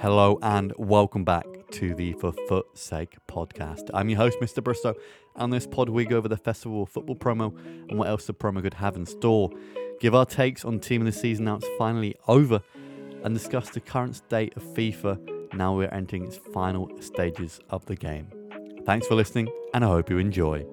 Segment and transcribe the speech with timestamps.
[0.00, 3.90] Hello and welcome back to the For Foot's Sake podcast.
[3.92, 4.64] I'm your host, Mr.
[4.64, 4.94] Bristow.
[5.36, 7.54] On this pod, we go over the festival football promo
[7.90, 9.50] and what else the promo could have in store,
[10.00, 12.62] give our takes on team of the season now it's finally over,
[13.24, 17.94] and discuss the current state of FIFA now we're entering its final stages of the
[17.94, 18.26] game.
[18.86, 20.64] Thanks for listening, and I hope you enjoy.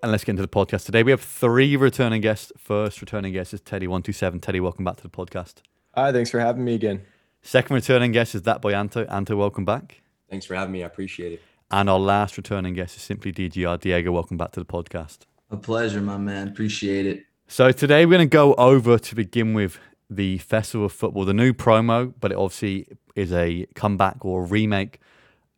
[0.00, 1.02] And let's get into the podcast today.
[1.02, 2.52] We have three returning guests.
[2.56, 4.40] First returning guest is Teddy127.
[4.40, 5.54] Teddy, welcome back to the podcast.
[5.96, 7.02] Hi, thanks for having me again.
[7.42, 9.04] Second returning guest is that boy Anto.
[9.06, 10.00] Anto, welcome back.
[10.30, 10.84] Thanks for having me.
[10.84, 11.42] I appreciate it.
[11.72, 13.80] And our last returning guest is simply DGR.
[13.80, 15.22] Diego, welcome back to the podcast.
[15.50, 16.46] A pleasure, my man.
[16.46, 17.24] Appreciate it.
[17.48, 21.34] So today we're going to go over to begin with the Festival of Football, the
[21.34, 22.86] new promo, but it obviously
[23.16, 25.00] is a comeback or a remake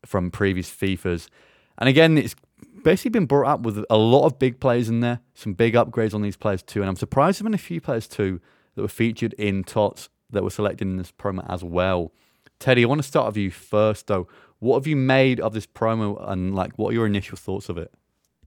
[0.06, 1.28] from previous FIFAs.
[1.76, 2.34] And again, it's
[2.82, 6.14] basically been brought up with a lot of big players in there, some big upgrades
[6.14, 6.80] on these players too.
[6.80, 8.41] And I'm surprised there's been a few players too
[8.74, 12.12] that were featured in TOTS that were selected in this promo as well.
[12.59, 14.29] Teddy, I want to start with you first though.
[14.59, 17.79] What have you made of this promo and like what are your initial thoughts of
[17.79, 17.93] it?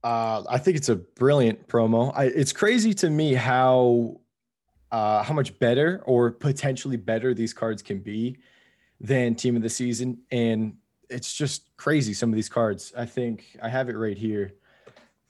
[0.04, 2.12] Uh, I think it's a brilliant promo.
[2.16, 4.20] I, it's crazy to me how
[4.92, 8.38] uh, how much better or potentially better these cards can be
[9.00, 10.76] than team of the season, and
[11.14, 12.14] it's just crazy.
[12.14, 12.94] Some of these cards.
[12.98, 14.54] I think I have it right here.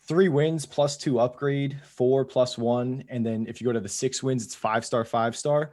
[0.05, 3.89] Three wins plus two upgrade, four plus one, and then if you go to the
[3.89, 5.71] six wins, it's five star, five star.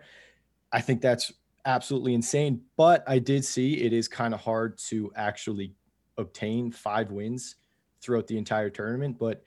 [0.72, 1.33] I think that's
[1.64, 2.62] absolutely insane.
[2.77, 5.75] But I did see it is kind of hard to actually
[6.16, 7.56] obtain five wins
[8.00, 9.19] throughout the entire tournament.
[9.19, 9.42] But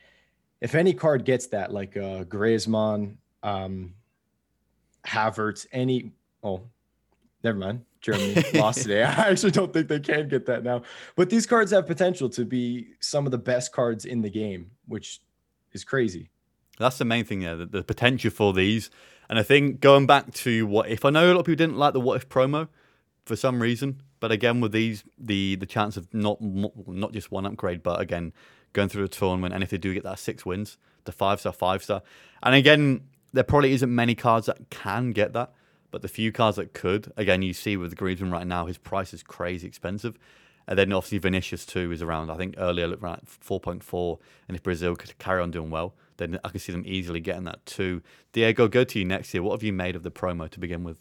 [0.62, 3.94] if any card gets that, like uh, Griezmann, um,
[5.06, 6.12] Havertz, any,
[6.44, 6.62] oh,
[7.44, 7.86] never mind.
[8.04, 9.02] Germany lost today.
[9.04, 10.84] I actually don't think they can get that now.
[11.16, 14.72] But these cards have potential to be some of the best cards in the game,
[14.88, 15.22] which
[15.72, 16.30] is crazy.
[16.78, 18.92] That's the main thing, there, the, the potential for these.
[19.30, 21.78] And I think going back to what if, I know a lot of people didn't
[21.78, 22.68] like the what if promo
[23.26, 27.46] for some reason, but again with these, the the chance of not not just one
[27.46, 28.34] upgrade, but again
[28.74, 31.54] going through the tournament, and if they do get that six wins, the five star,
[31.54, 32.02] five star,
[32.42, 35.54] and again there probably isn't many cards that can get that.
[35.94, 38.80] But the few cars that could, again, you see with the Griezmann right now, his
[38.80, 40.18] price is crazy expensive.
[40.68, 42.32] And then obviously Vinicius too is around.
[42.32, 44.18] I think earlier looked around four point four,
[44.48, 47.44] and if Brazil could carry on doing well, then I could see them easily getting
[47.44, 48.02] that too.
[48.32, 49.44] Diego, go to you next year.
[49.44, 50.98] What have you made of the promo to begin with?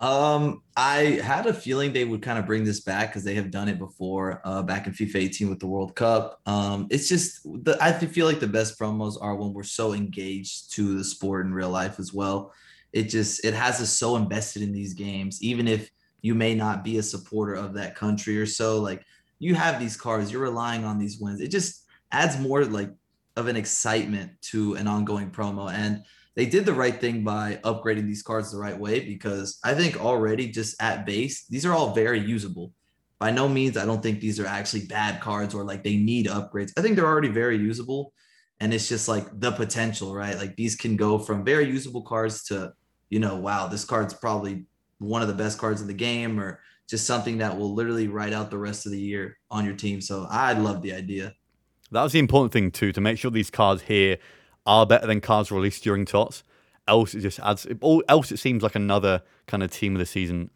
[0.00, 3.50] Um, I had a feeling they would kind of bring this back because they have
[3.50, 6.40] done it before, uh, back in FIFA 18 with the World Cup.
[6.46, 10.72] Um, it's just the I feel like the best promos are when we're so engaged
[10.72, 12.54] to the sport in real life as well
[12.92, 16.84] it just it has us so invested in these games even if you may not
[16.84, 19.02] be a supporter of that country or so like
[19.42, 21.40] you have these cards you're relying on these wins.
[21.40, 22.90] It just adds more like
[23.36, 25.68] of an excitement to an ongoing promo.
[25.72, 26.04] And
[26.36, 30.02] they did the right thing by upgrading these cards the right way because i think
[30.02, 32.72] already just at base these are all very usable.
[33.18, 36.26] By no means i don't think these are actually bad cards or like they need
[36.26, 36.70] upgrades.
[36.78, 38.12] I think they're already very usable
[38.60, 40.38] and it's just like the potential right?
[40.38, 42.72] Like these can go from very usable cards to
[43.12, 44.64] you know, wow, this card's probably
[44.96, 48.32] one of the best cards in the game or just something that will literally write
[48.32, 50.00] out the rest of the year on your team.
[50.00, 51.34] So I love the idea.
[51.90, 54.16] That was the important thing too, to make sure these cards here
[54.64, 56.42] are better than cards released during TOTS.
[56.88, 60.06] Else it just adds all else it seems like another kind of team of the
[60.06, 60.48] season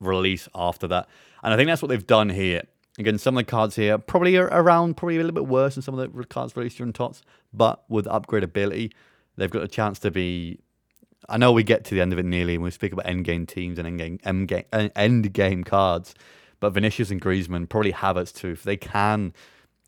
[0.00, 1.06] release after that.
[1.42, 2.62] And I think that's what they've done here.
[2.98, 5.82] Again, some of the cards here probably are around, probably a little bit worse than
[5.82, 7.20] some of the cards released during TOTS,
[7.52, 8.90] but with upgradability,
[9.36, 10.60] they've got a chance to be
[11.30, 13.24] I know we get to the end of it nearly, and we speak about end
[13.24, 16.14] game teams and end game, end game, end game cards.
[16.58, 18.50] But Vinicius and Griezmann probably have us too.
[18.50, 19.32] If they can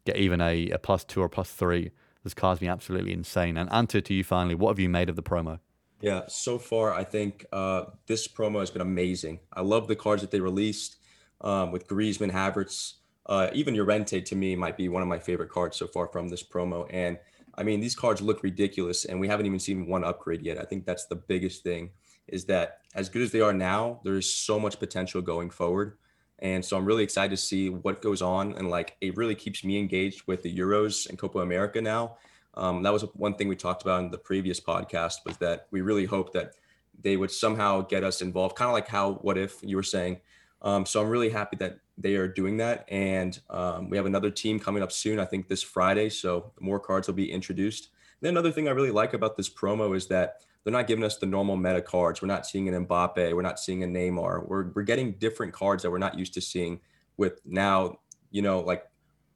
[0.06, 1.90] get even a, a plus two or plus three,
[2.24, 3.56] this card's been absolutely insane.
[3.56, 5.58] And Anto, to you finally, what have you made of the promo?
[6.00, 9.40] Yeah, so far I think uh, this promo has been amazing.
[9.52, 10.96] I love the cards that they released
[11.40, 12.94] um, with Griezmann, Havertz,
[13.26, 16.28] uh, even Llorente to me might be one of my favorite cards so far from
[16.28, 16.88] this promo.
[16.90, 17.18] And
[17.54, 20.58] I mean, these cards look ridiculous, and we haven't even seen one upgrade yet.
[20.58, 21.90] I think that's the biggest thing
[22.28, 25.98] is that as good as they are now, there is so much potential going forward.
[26.38, 28.54] And so I'm really excited to see what goes on.
[28.54, 32.16] And like, it really keeps me engaged with the Euros and Copa America now.
[32.54, 35.80] Um, that was one thing we talked about in the previous podcast was that we
[35.80, 36.54] really hope that
[37.00, 40.20] they would somehow get us involved, kind of like how, what if you were saying.
[40.60, 42.84] Um, so I'm really happy that they are doing that.
[42.88, 46.08] And um, we have another team coming up soon, I think this Friday.
[46.10, 47.90] So more cards will be introduced.
[48.20, 51.04] And then another thing I really like about this promo is that they're not giving
[51.04, 52.22] us the normal meta cards.
[52.22, 53.34] We're not seeing an Mbappe.
[53.34, 54.46] We're not seeing a Neymar.
[54.46, 56.80] We're, we're getting different cards that we're not used to seeing
[57.16, 57.98] with now,
[58.30, 58.84] you know, like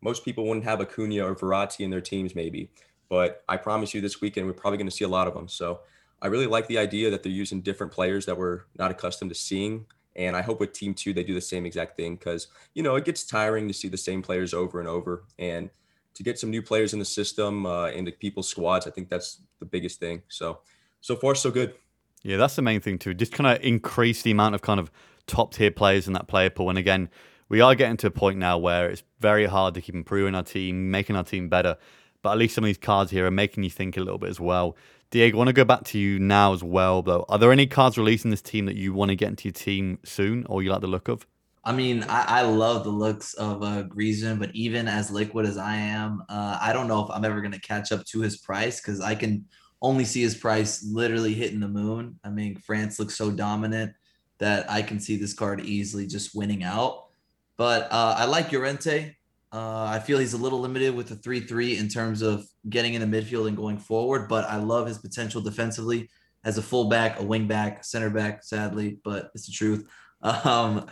[0.01, 2.71] most people wouldn't have Acuna or Verratti in their teams maybe.
[3.09, 5.49] But I promise you this weekend, we're probably going to see a lot of them.
[5.49, 5.81] So
[6.23, 9.35] I really like the idea that they're using different players that we're not accustomed to
[9.35, 9.87] seeing.
[10.17, 12.97] And I hope with Team Two they do the same exact thing because you know
[12.97, 15.25] it gets tiring to see the same players over and over.
[15.39, 15.71] And
[16.15, 19.43] to get some new players in the system uh, into people's squads, I think that's
[19.59, 20.23] the biggest thing.
[20.29, 20.61] So
[21.01, 21.75] so far so good.
[22.23, 23.15] Yeah, that's the main thing too.
[23.15, 24.91] Just kind of increase the amount of kind of
[25.27, 26.71] top tier players in that player pool.
[26.71, 27.09] And again,
[27.49, 30.43] we are getting to a point now where it's very hard to keep improving our
[30.43, 31.77] team, making our team better.
[32.23, 34.31] But at least some of these cards here are making you think a little bit
[34.31, 34.77] as well.
[35.11, 37.25] Diego, I want to go back to you now as well, though.
[37.29, 39.99] Are there any cards releasing this team that you want to get into your team
[40.05, 41.27] soon or you like the look of?
[41.65, 45.59] I mean, I, I love the looks of uh, Griezmann, but even as liquid as
[45.59, 48.37] I am, uh, I don't know if I'm ever going to catch up to his
[48.37, 49.45] price because I can
[49.83, 52.19] only see his price literally hitting the moon.
[52.25, 53.93] I mean, France looks so dominant
[54.39, 57.07] that I can see this card easily just winning out.
[57.57, 59.17] But uh, I like Llorente.
[59.52, 62.94] Uh, I feel he's a little limited with the 3 3 in terms of getting
[62.94, 66.10] in the midfield and going forward, but I love his potential defensively
[66.44, 69.87] as a fullback, a wingback, center back, sadly, but it's the truth.
[70.22, 70.87] Um,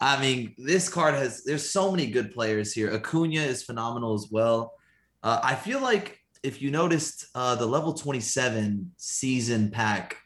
[0.00, 2.92] I mean, this card has, there's so many good players here.
[2.92, 4.74] Acuna is phenomenal as well.
[5.22, 10.18] Uh, I feel like if you noticed uh, the level 27 season pack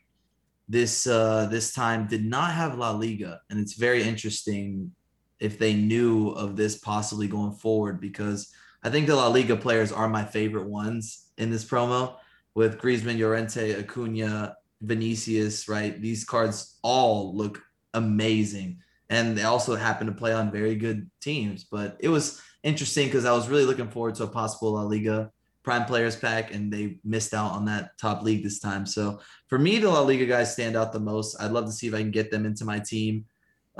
[0.70, 4.92] this uh, this time did not have La Liga, and it's very interesting
[5.40, 8.52] if they knew of this possibly going forward because
[8.82, 12.16] I think the La Liga players are my favorite ones in this promo
[12.54, 15.68] with Griezmann, Llorente, Acuna, Vinicius.
[15.68, 17.62] Right, these cards all look
[17.94, 18.78] amazing,
[19.08, 21.64] and they also happen to play on very good teams.
[21.64, 25.30] But it was interesting because I was really looking forward to a possible La Liga
[25.62, 28.86] prime players pack and they missed out on that top league this time.
[28.86, 31.36] So for me, the La Liga guys stand out the most.
[31.40, 33.26] I'd love to see if I can get them into my team.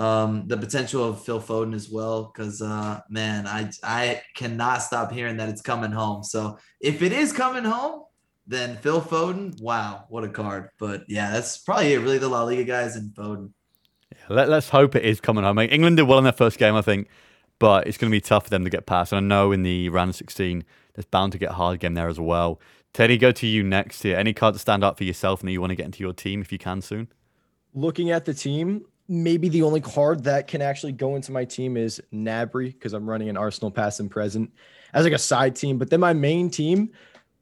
[0.00, 5.12] Um, the potential of Phil Foden as well, because uh, man, I I cannot stop
[5.12, 6.24] hearing that it's coming home.
[6.24, 8.04] So if it is coming home,
[8.46, 10.70] then Phil Foden, wow, what a card!
[10.78, 11.98] But yeah, that's probably it.
[11.98, 13.50] Really, the La Liga guys and Foden.
[14.10, 15.58] Yeah, let, us hope it is coming home.
[15.58, 17.08] I mean, England did well in their first game, I think,
[17.58, 19.12] but it's going to be tough for them to get past.
[19.12, 20.64] And I know in the round of 16,
[20.94, 22.58] there's bound to get a hard game there as well.
[22.92, 24.16] Teddy, go to you next here.
[24.16, 26.14] Any card to stand out for yourself and that you want to get into your
[26.14, 27.08] team if you can soon?
[27.72, 31.76] Looking at the team, maybe the only card that can actually go into my team
[31.76, 34.52] is Gnabry because I'm running an Arsenal past and present
[34.94, 35.78] as like a side team.
[35.78, 36.92] But then my main team,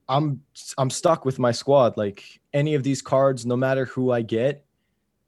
[0.08, 0.40] I'm
[0.78, 1.98] I'm stuck with my squad.
[1.98, 4.64] Like any of these cards, no matter who I get,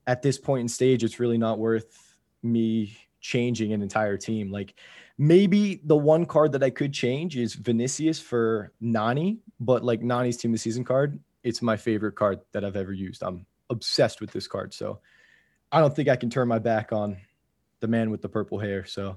[0.06, 4.50] at this point in stage, it's really not worth me changing an entire team.
[4.50, 4.74] Like
[5.18, 10.38] maybe the one card that I could change is Vinicius for Nani, but like Nani's
[10.38, 13.22] team of season card, it's my favorite card that I've ever used.
[13.22, 14.72] I'm obsessed with this card.
[14.72, 15.00] So
[15.72, 17.16] I don't think I can turn my back on
[17.80, 18.84] the man with the purple hair.
[18.84, 19.16] So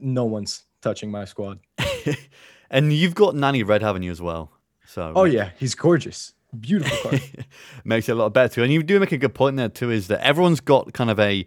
[0.00, 1.60] no one's touching my squad.
[2.70, 4.50] and you've got Nani Red, haven't you, as well?
[4.86, 6.34] So Oh yeah, he's gorgeous.
[6.58, 7.46] Beautiful card.
[7.84, 8.62] Makes it a lot better too.
[8.62, 11.18] And you do make a good point there too, is that everyone's got kind of
[11.18, 11.46] a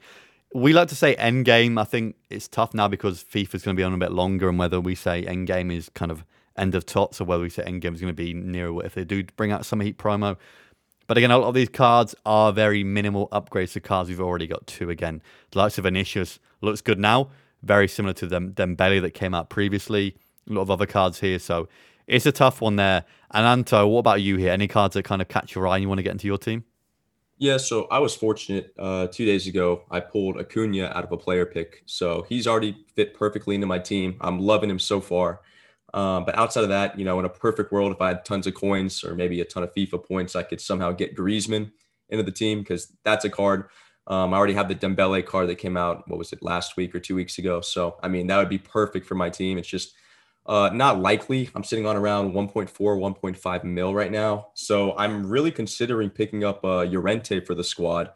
[0.53, 1.77] we like to say end game.
[1.77, 4.57] I think it's tough now because FIFA's going to be on a bit longer, and
[4.57, 6.25] whether we say end game is kind of
[6.57, 8.95] end of tots or whether we say end game is going to be nearer if
[8.95, 10.35] they do bring out some heat promo.
[11.07, 14.47] But again, a lot of these cards are very minimal upgrades to cards we've already
[14.47, 15.21] got two again.
[15.51, 17.29] The likes of Vinicius looks good now,
[17.63, 20.15] very similar to them Dembele that came out previously.
[20.49, 21.67] A lot of other cards here, so
[22.07, 23.05] it's a tough one there.
[23.31, 24.51] And Anto, what about you here?
[24.51, 26.37] Any cards that kind of catch your eye and you want to get into your
[26.37, 26.63] team?
[27.37, 28.73] Yeah, so I was fortunate.
[28.79, 32.85] Uh, two days ago, I pulled Acuna out of a player pick, so he's already
[32.95, 34.17] fit perfectly into my team.
[34.21, 35.41] I'm loving him so far.
[35.97, 38.45] Um, but outside of that, you know, in a perfect world, if I had tons
[38.45, 41.71] of coins or maybe a ton of FIFA points, I could somehow get Griezmann
[42.09, 43.69] into the team because that's a card.
[44.05, 46.07] Um, I already have the Dembele card that came out.
[46.07, 47.61] What was it last week or two weeks ago?
[47.61, 49.57] So I mean, that would be perfect for my team.
[49.57, 49.95] It's just
[50.45, 51.49] uh, not likely.
[51.55, 54.49] I'm sitting on around 1.4, 1.5 mil right now.
[54.53, 58.11] So I'm really considering picking up uh, for the squad.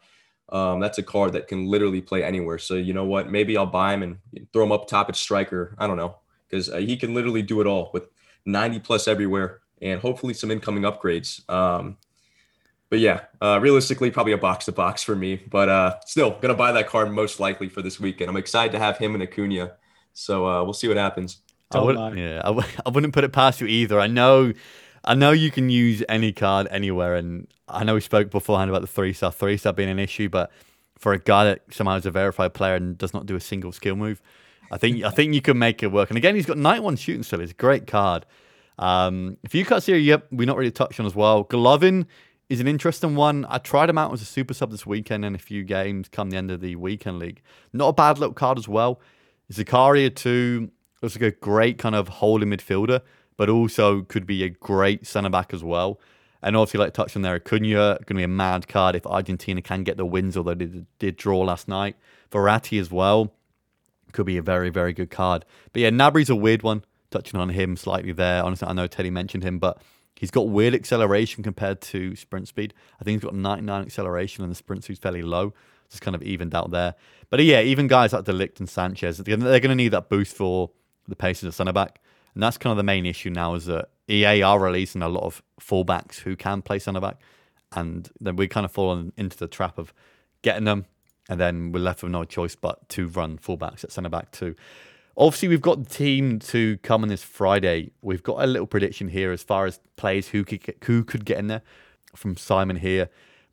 [0.50, 2.58] Um, that's a card that can literally play anywhere.
[2.58, 3.28] So you know what?
[3.28, 4.18] Maybe I'll buy him and
[4.52, 5.74] throw him up top at striker.
[5.78, 6.14] I don't know
[6.52, 8.08] because uh, he can literally do it all with
[8.44, 11.48] 90 plus everywhere and hopefully some incoming upgrades.
[11.50, 11.96] Um,
[12.90, 15.36] but yeah, uh, realistically, probably a box to box for me.
[15.36, 18.28] But uh, still, gonna buy that card most likely for this weekend.
[18.28, 19.72] I'm excited to have him and Acuna.
[20.12, 21.38] So uh, we'll see what happens.
[21.70, 23.98] I would, yeah, I w- I wouldn't put it past you either.
[23.98, 24.52] I know,
[25.06, 28.82] I know you can use any card anywhere, and I know we spoke beforehand about
[28.82, 30.52] the three star, three star being an issue, but
[30.98, 33.72] for a guy that somehow is a verified player and does not do a single
[33.72, 34.20] skill move,
[34.72, 36.10] I think I think you can make it work.
[36.10, 37.40] And again, he's got night one shooting still.
[37.40, 38.24] It's a great card.
[38.78, 41.44] Um, few cards here, yep, we not really touched on as well.
[41.44, 42.06] Golovin
[42.48, 43.44] is an interesting one.
[43.50, 46.30] I tried him out as a super sub this weekend in a few games come
[46.30, 47.42] the end of the weekend league.
[47.74, 48.98] Not a bad little card as well.
[49.52, 50.70] Zakaria too
[51.02, 53.02] looks like a great kind of holding midfielder,
[53.36, 56.00] but also could be a great centre back as well.
[56.42, 59.60] And obviously, like touched on there, Acuna going to be a mad card if Argentina
[59.60, 61.94] can get the wins, although they did draw last night.
[62.32, 63.34] Verratti as well
[64.12, 65.44] could be a very, very good card.
[65.72, 66.84] But yeah, Gnabry's a weird one.
[67.10, 68.42] Touching on him slightly there.
[68.42, 69.82] Honestly, I know Teddy mentioned him, but
[70.16, 72.72] he's got weird acceleration compared to sprint speed.
[73.00, 75.52] I think he's got 99 acceleration and the sprint speed's fairly low.
[75.90, 76.94] Just kind of evened out there.
[77.28, 80.34] But yeah, even guys like De Ligt and Sanchez, they're going to need that boost
[80.34, 80.70] for
[81.06, 82.00] the pace of the centre back.
[82.34, 85.24] And that's kind of the main issue now is that EA are releasing a lot
[85.24, 87.16] of fullbacks who can play centre back.
[87.72, 89.92] And then we kind of fall into the trap of
[90.40, 90.86] getting them.
[91.28, 94.54] And then we're left with no choice but to run fullbacks at centre back too.
[95.16, 97.92] Obviously, we've got the team to come on this Friday.
[98.00, 101.24] We've got a little prediction here as far as players who could get, who could
[101.24, 101.62] get in there
[102.16, 103.10] from Simon here.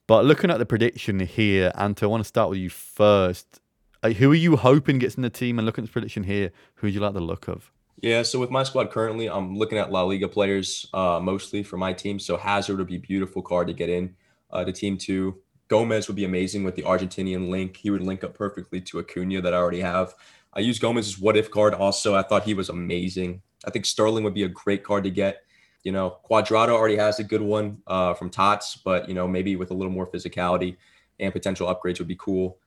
[0.07, 3.59] But looking at the prediction here, Anto, I want to start with you first.
[4.03, 5.59] Who are you hoping gets in the team?
[5.59, 7.71] And looking at the prediction here, who would you like the look of?
[8.01, 11.77] Yeah, so with my squad currently, I'm looking at La Liga players uh, mostly for
[11.77, 12.17] my team.
[12.17, 14.15] So Hazard would be beautiful card to get in
[14.51, 15.41] uh, to team two.
[15.69, 17.77] Gomez would be amazing with the Argentinian link.
[17.77, 20.15] He would link up perfectly to Acuna that I already have.
[20.53, 22.15] I use Gomez's what if card also.
[22.15, 23.41] I thought he was amazing.
[23.65, 25.43] I think Sterling would be a great card to get.
[25.83, 29.55] You know, Cuadrado already has a good one uh, from Tots, but you know maybe
[29.55, 30.75] with a little more physicality
[31.19, 32.57] and potential upgrades would be cool.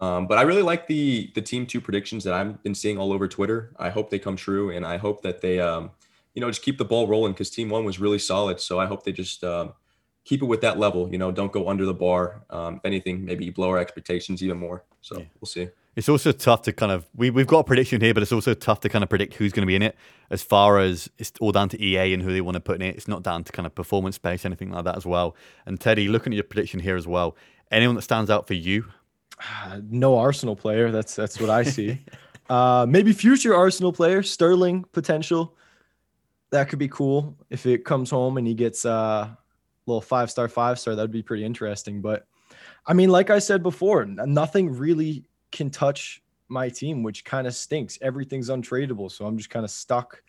[0.00, 3.12] Um, but I really like the the team two predictions that I've been seeing all
[3.12, 3.72] over Twitter.
[3.78, 5.90] I hope they come true, and I hope that they, um,
[6.34, 8.60] you know, just keep the ball rolling because team one was really solid.
[8.60, 9.74] So I hope they just um,
[10.24, 11.10] keep it with that level.
[11.10, 12.42] You know, don't go under the bar.
[12.50, 14.84] Um, if anything, maybe blow our expectations even more.
[15.00, 15.24] So yeah.
[15.40, 15.68] we'll see.
[15.96, 18.54] It's also tough to kind of we we've got a prediction here, but it's also
[18.54, 19.96] tough to kind of predict who's going to be in it.
[20.30, 22.82] As far as it's all down to EA and who they want to put in
[22.82, 22.96] it.
[22.96, 25.34] It's not down to kind of performance based anything like that as well.
[25.66, 27.36] And Teddy, looking at your prediction here as well,
[27.70, 28.86] anyone that stands out for you?
[29.90, 30.90] no Arsenal player.
[30.90, 32.00] That's that's what I see.
[32.50, 35.56] uh, maybe future Arsenal player, Sterling potential.
[36.50, 39.38] That could be cool if it comes home and he gets uh, a
[39.90, 40.94] little five star, five star.
[40.94, 42.00] That'd be pretty interesting.
[42.00, 42.26] But
[42.86, 47.54] I mean, like I said before, nothing really can touch my team, which kind of
[47.54, 47.98] stinks.
[48.02, 50.22] Everything's untradeable, so I'm just kind of stuck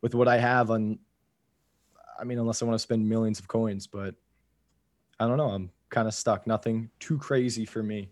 [0.00, 0.70] with what I have.
[0.70, 0.98] On,
[2.18, 4.14] I mean, unless I want to spend millions of coins, but
[5.18, 5.50] I don't know.
[5.50, 6.46] I'm kind of stuck.
[6.46, 8.08] Nothing too crazy for me.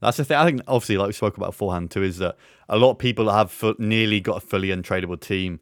[0.00, 0.36] That's the thing.
[0.36, 2.36] I think, obviously, like we spoke about beforehand too, is that
[2.68, 5.60] a lot of people have nearly got a fully untradeable team.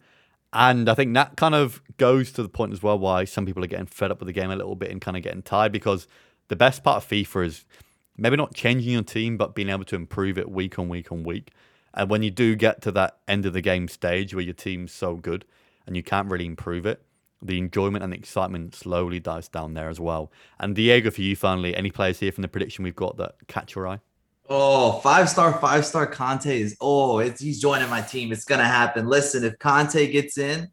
[0.53, 3.65] And I think that kind of goes to the point as well why some people
[3.65, 5.73] are getting fed up with the game a little bit and kind of getting tired
[5.73, 6.07] because
[6.49, 7.65] the best part of FIFA is
[8.17, 11.23] maybe not changing your team, but being able to improve it week on week on
[11.23, 11.53] week.
[11.95, 14.93] And when you do get to that end of the game stage where your team's
[14.93, 15.45] so good
[15.87, 17.03] and you can't really improve it,
[17.41, 20.31] the enjoyment and the excitement slowly dies down there as well.
[20.61, 23.75] And Diego, for you finally, any players here from the prediction we've got that catch
[23.75, 24.01] your eye?
[24.55, 28.33] Oh, five star, five star Kanté is oh, it's he's joining my team.
[28.33, 29.07] It's gonna happen.
[29.07, 30.69] Listen, if Kanté gets in,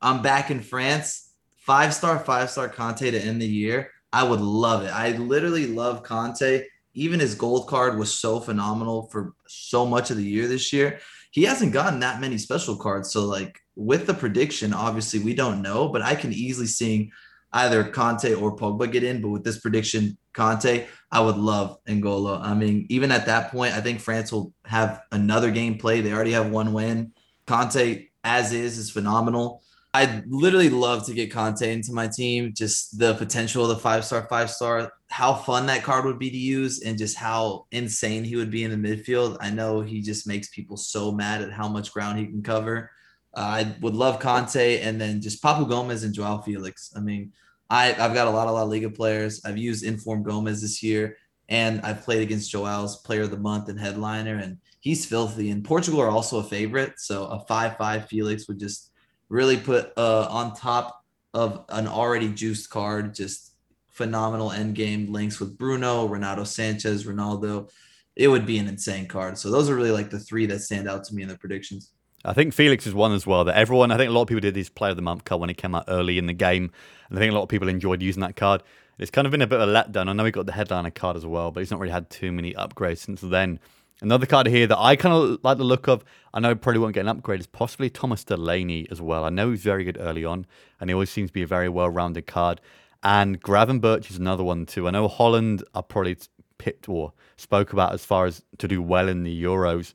[0.00, 1.30] I'm back in France.
[1.54, 3.92] Five star, five star Kanté to end the year.
[4.12, 4.90] I would love it.
[4.90, 6.64] I literally love Kanté.
[6.94, 10.98] even his gold card was so phenomenal for so much of the year this year.
[11.30, 13.12] He hasn't gotten that many special cards.
[13.12, 17.12] So, like with the prediction, obviously we don't know, but I can easily see
[17.52, 19.22] either Kanté or Pogba get in.
[19.22, 22.40] But with this prediction, Kanté, I would love N'Golo.
[22.40, 26.00] I mean, even at that point, I think France will have another game play.
[26.00, 27.12] They already have one win.
[27.46, 29.62] Kanté, as is, is phenomenal.
[29.94, 32.54] I'd literally love to get Kanté into my team.
[32.56, 36.30] Just the potential of the five star, five star, how fun that card would be
[36.30, 39.36] to use, and just how insane he would be in the midfield.
[39.40, 42.90] I know he just makes people so mad at how much ground he can cover.
[43.34, 46.92] Uh, I would love Kanté and then just Papu Gomez and Joao Felix.
[46.96, 47.32] I mean,
[47.72, 49.40] I, I've got a lot of La Liga players.
[49.46, 51.16] I've used Inform Gomez this year,
[51.48, 55.48] and I've played against Joao's Player of the Month and Headliner, and he's filthy.
[55.48, 58.90] And Portugal are also a favorite, so a five-five Felix would just
[59.30, 61.02] really put uh, on top
[61.32, 63.54] of an already juiced card, just
[63.88, 67.70] phenomenal end game links with Bruno, Renato Sanchez, Ronaldo.
[68.16, 69.38] It would be an insane card.
[69.38, 71.92] So those are really like the three that stand out to me in the predictions.
[72.24, 73.44] I think Felix is one as well.
[73.44, 75.40] That everyone, I think a lot of people did his Player of the Month card
[75.40, 76.70] when he came out early in the game,
[77.08, 78.62] and I think a lot of people enjoyed using that card.
[78.98, 80.08] It's kind of been a bit of a letdown.
[80.08, 82.30] I know he got the headliner card as well, but he's not really had too
[82.30, 83.58] many upgrades since then.
[84.00, 86.94] Another card here that I kind of like the look of, I know probably won't
[86.94, 89.24] get an upgrade, is possibly Thomas Delaney as well.
[89.24, 90.46] I know he's very good early on,
[90.80, 92.60] and he always seems to be a very well rounded card.
[93.02, 94.86] And Gravenberch is another one too.
[94.86, 96.16] I know Holland are probably
[96.58, 99.94] picked or spoke about as far as to do well in the Euros.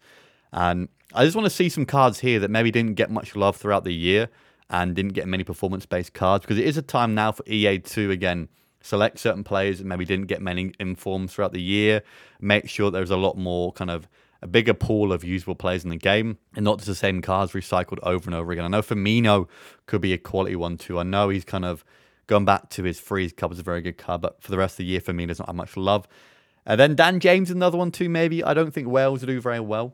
[0.52, 3.56] And I just want to see some cards here that maybe didn't get much love
[3.56, 4.30] throughout the year
[4.70, 7.80] and didn't get many performance based cards because it is a time now for EA
[7.80, 8.50] to again
[8.82, 12.04] select certain players that maybe didn't get many informs throughout the year,
[12.40, 14.08] make sure there's a lot more kind of
[14.42, 17.54] a bigger pool of usable players in the game and not just the same cards
[17.54, 18.66] recycled over and over again.
[18.66, 19.48] I know Firmino
[19.88, 21.00] could be a quality one too.
[21.00, 21.84] I know he's kind of
[22.28, 24.74] Going back to his Freeze Cup was a very good card, but for the rest
[24.74, 26.08] of the year, me, there's not much love.
[26.66, 28.44] And then Dan James, another one too, maybe.
[28.44, 29.94] I don't think Wales do very well.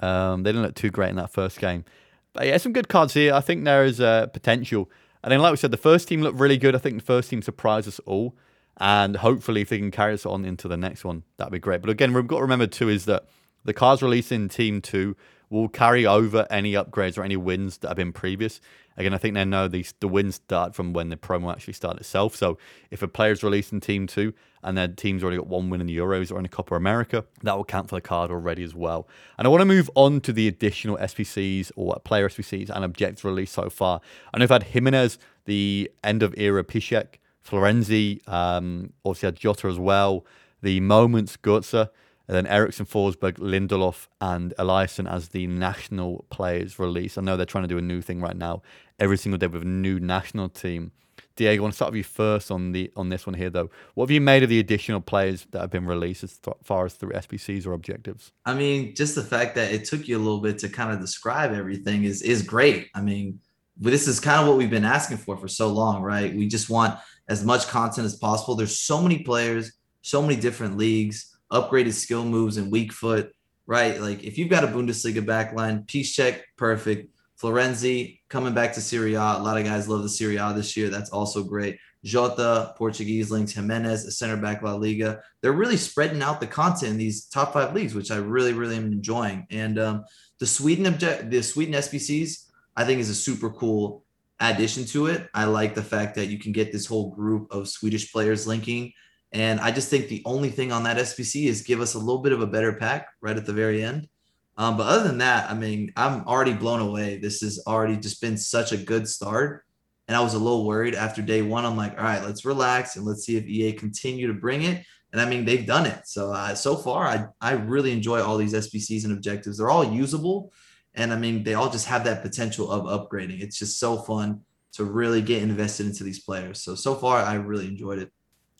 [0.00, 1.84] Um, they didn't look too great in that first game.
[2.32, 3.34] But yeah, some good cards here.
[3.34, 4.90] I think there is uh, potential.
[5.22, 6.74] And then, like we said, the first team looked really good.
[6.74, 8.36] I think the first team surprised us all.
[8.80, 11.80] And hopefully, if they can carry us on into the next one, that'd be great.
[11.80, 13.24] But again, we've got to remember too is that
[13.64, 15.16] the cards released in Team 2
[15.50, 18.60] will carry over any upgrades or any wins that have been previous.
[18.96, 22.00] Again, I think they know these the wins start from when the promo actually started
[22.00, 22.34] itself.
[22.34, 22.58] So
[22.90, 25.86] if a player's released in Team 2 and their team's already got one win in
[25.86, 28.74] the Euros or in the Copa America, that will count for the card already as
[28.74, 29.06] well.
[29.38, 33.22] And I want to move on to the additional SBCs or player SBCs and objectives
[33.22, 34.00] released so far.
[34.34, 39.68] I know I've had Jimenez, the end of era Piszczek, Florenzi, um, obviously had Jota
[39.68, 40.26] as well,
[40.60, 41.88] the Moments Götze,
[42.28, 47.16] and then Eriksen, Forsberg, Lindelof, and Eliasson as the national players release.
[47.16, 48.62] I know they're trying to do a new thing right now,
[49.00, 50.92] every single day with a new national team.
[51.36, 53.70] Diego, I want to start with you first on the on this one here, though.
[53.94, 56.94] What have you made of the additional players that have been released as far as
[56.94, 58.32] through SBCs or objectives?
[58.44, 61.00] I mean, just the fact that it took you a little bit to kind of
[61.00, 62.88] describe everything is is great.
[62.94, 63.40] I mean,
[63.76, 66.34] this is kind of what we've been asking for for so long, right?
[66.34, 68.56] We just want as much content as possible.
[68.56, 73.32] There's so many players, so many different leagues upgraded skill moves and weak foot,
[73.66, 74.00] right?
[74.00, 77.12] Like if you've got a Bundesliga backline, check perfect.
[77.40, 79.20] Florenzi coming back to Serie A.
[79.20, 80.88] A lot of guys love the Serie A this year.
[80.88, 81.78] That's also great.
[82.04, 85.20] Jota, Portuguese links, Jimenez, a center back La Liga.
[85.40, 88.76] They're really spreading out the content in these top five leagues, which I really, really
[88.76, 89.46] am enjoying.
[89.50, 90.04] And um,
[90.38, 94.04] the Sweden object, the Sweden SBCs, I think is a super cool
[94.40, 95.28] addition to it.
[95.34, 98.92] I like the fact that you can get this whole group of Swedish players linking
[99.32, 102.22] and I just think the only thing on that SBC is give us a little
[102.22, 104.08] bit of a better pack right at the very end.
[104.56, 107.18] Um, but other than that, I mean, I'm already blown away.
[107.18, 109.64] This has already just been such a good start.
[110.08, 111.64] And I was a little worried after day one.
[111.64, 114.84] I'm like, all right, let's relax and let's see if EA continue to bring it.
[115.12, 116.06] And I mean, they've done it.
[116.06, 119.58] So uh, so far, I I really enjoy all these SBCs and objectives.
[119.58, 120.52] They're all usable,
[120.94, 123.40] and I mean, they all just have that potential of upgrading.
[123.40, 126.60] It's just so fun to really get invested into these players.
[126.60, 128.12] So so far, I really enjoyed it.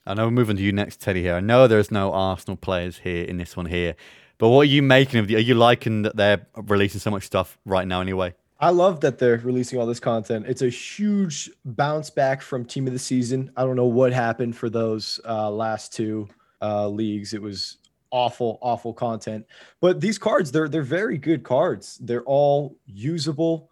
[0.08, 1.20] I know we're moving to you next, Teddy.
[1.20, 3.94] Here, I know there's no Arsenal players here in this one here,
[4.38, 5.36] but what are you making of the?
[5.36, 8.00] Are you liking that they're releasing so much stuff right now?
[8.00, 10.46] Anyway, I love that they're releasing all this content.
[10.48, 13.52] It's a huge bounce back from Team of the Season.
[13.54, 16.26] I don't know what happened for those uh, last two
[16.62, 17.34] uh, leagues.
[17.34, 17.76] It was
[18.10, 19.44] awful, awful content.
[19.82, 21.98] But these cards, they're they're very good cards.
[22.00, 23.70] They're all usable.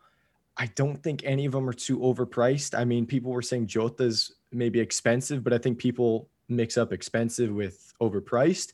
[0.59, 2.79] I don't think any of them are too overpriced.
[2.79, 7.53] I mean, people were saying Jota's maybe expensive, but I think people mix up expensive
[7.53, 8.73] with overpriced.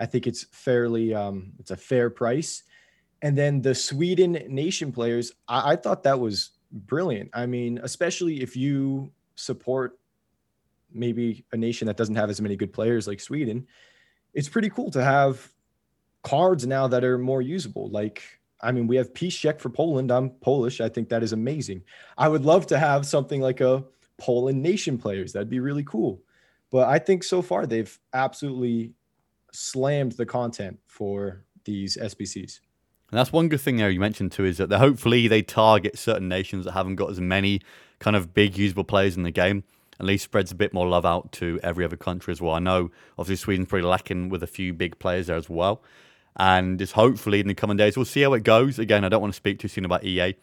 [0.00, 2.62] I think it's fairly um, it's a fair price.
[3.22, 7.30] And then the Sweden nation players, I, I thought that was brilliant.
[7.32, 9.98] I mean, especially if you support
[10.92, 13.66] maybe a nation that doesn't have as many good players like Sweden,
[14.34, 15.50] it's pretty cool to have
[16.22, 17.88] cards now that are more usable.
[17.88, 18.22] Like,
[18.60, 20.10] I mean, we have Piszczek for Poland.
[20.10, 20.80] I'm Polish.
[20.80, 21.82] I think that is amazing.
[22.18, 23.84] I would love to have something like a
[24.18, 25.32] Poland nation players.
[25.32, 26.22] That'd be really cool.
[26.70, 28.94] But I think so far they've absolutely
[29.52, 32.60] slammed the content for these SBCs.
[33.10, 36.28] And that's one good thing there you mentioned too is that hopefully they target certain
[36.28, 37.60] nations that haven't got as many
[38.00, 39.62] kind of big usable players in the game.
[40.00, 42.54] At least spreads a bit more love out to every other country as well.
[42.54, 45.82] I know obviously Sweden's pretty lacking with a few big players there as well.
[46.36, 48.80] And just hopefully in the coming days we'll see how it goes.
[48.80, 50.34] Again, I don't want to speak too soon about EA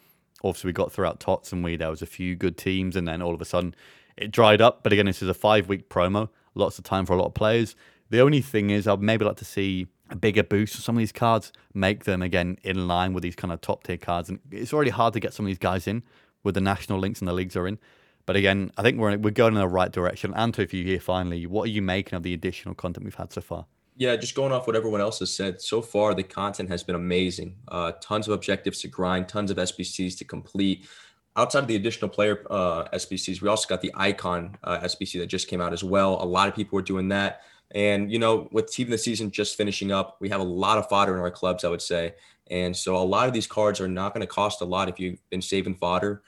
[0.44, 3.22] obviously we got throughout Tots and we there was a few good teams and then
[3.22, 3.76] all of a sudden
[4.18, 4.84] it dried up.
[4.84, 7.34] But again, this is a five week promo, lots of time for a lot of
[7.34, 7.76] players.
[8.10, 11.00] The only thing is I'd maybe like to see a bigger boost for some of
[11.00, 14.30] these cards, make them again in line with these kind of top tier cards.
[14.30, 16.04] And it's already hard to get some of these guys in
[16.44, 17.80] with the national links and the leagues are in.
[18.26, 20.34] But again, I think we're we're going in the right direction.
[20.36, 23.34] Anto, if you here finally, what are you making of the additional content we've had
[23.34, 23.66] so far?
[23.98, 26.96] Yeah, just going off what everyone else has said so far, the content has been
[26.96, 27.56] amazing.
[27.68, 30.88] Uh, tons of objectives to grind, tons of SBCs to complete.
[31.36, 35.28] Outside of the additional player uh, SBCs, we also got the icon uh, SBC that
[35.28, 36.22] just came out as well.
[36.22, 37.42] A lot of people were doing that.
[37.74, 40.78] And, you know, with team of the season just finishing up, we have a lot
[40.78, 42.16] of fodder in our clubs, I would say.
[42.50, 45.00] And so a lot of these cards are not going to cost a lot if
[45.00, 46.22] you've been saving fodder.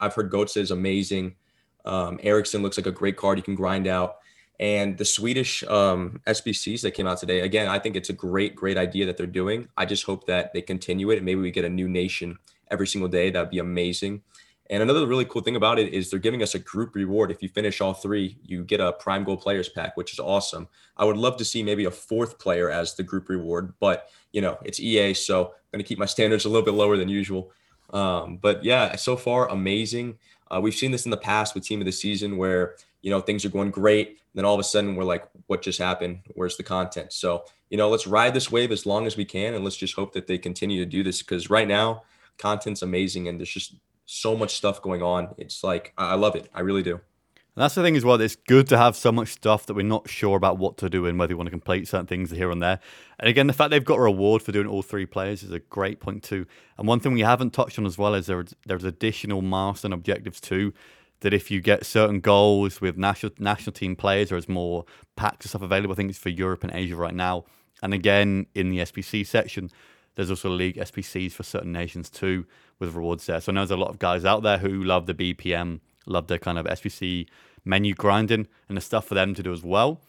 [0.00, 1.36] I've heard Götze is amazing.
[1.84, 4.16] Um, Eriksen looks like a great card you can grind out.
[4.60, 8.56] And the Swedish um, SBCs that came out today, again, I think it's a great,
[8.56, 9.68] great idea that they're doing.
[9.76, 12.38] I just hope that they continue it and maybe we get a new nation
[12.70, 13.30] every single day.
[13.30, 14.22] That'd be amazing.
[14.70, 17.30] And another really cool thing about it is they're giving us a group reward.
[17.30, 20.68] If you finish all three, you get a prime goal players pack, which is awesome.
[20.96, 24.42] I would love to see maybe a fourth player as the group reward, but you
[24.42, 27.08] know, it's EA, so I'm going to keep my standards a little bit lower than
[27.08, 27.52] usual.
[27.90, 30.18] Um, but yeah, so far amazing.
[30.50, 33.20] Uh, we've seen this in the past with team of the season where you know,
[33.20, 34.18] things are going great.
[34.38, 36.20] Then all of a sudden we're like, what just happened?
[36.36, 37.12] Where's the content?
[37.12, 39.52] So, you know, let's ride this wave as long as we can.
[39.52, 42.04] And let's just hope that they continue to do this because right now,
[42.38, 43.74] content's amazing and there's just
[44.06, 45.34] so much stuff going on.
[45.38, 46.48] It's like, I love it.
[46.54, 46.92] I really do.
[46.92, 48.20] And that's the thing as well.
[48.20, 51.04] It's good to have so much stuff that we're not sure about what to do
[51.06, 52.78] and whether you want to complete certain things here and there.
[53.18, 55.58] And again, the fact they've got a reward for doing all three players is a
[55.58, 56.46] great point too.
[56.78, 60.40] And one thing we haven't touched on as well is there, there's additional milestone objectives
[60.40, 60.72] too.
[61.20, 64.84] That if you get certain goals with national national team players, there's more
[65.16, 65.92] packs of stuff available.
[65.92, 67.44] I think it's for Europe and Asia right now.
[67.82, 69.70] And again, in the SBC section,
[70.14, 72.46] there's also league SBCs for certain nations too,
[72.78, 73.40] with rewards there.
[73.40, 76.26] So I know there's a lot of guys out there who love the BPM, love
[76.26, 77.28] the kind of SBC
[77.64, 80.00] menu grinding and the stuff for them to do as well.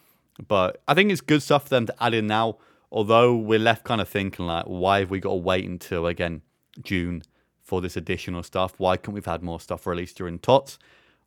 [0.48, 2.58] But I think it's good stuff for them to add in now.
[2.92, 6.42] Although we're left kind of thinking like, why have we got to wait until again
[6.82, 7.22] June
[7.62, 8.76] for this additional stuff?
[8.78, 10.80] Why couldn't we've had more stuff released during TOTS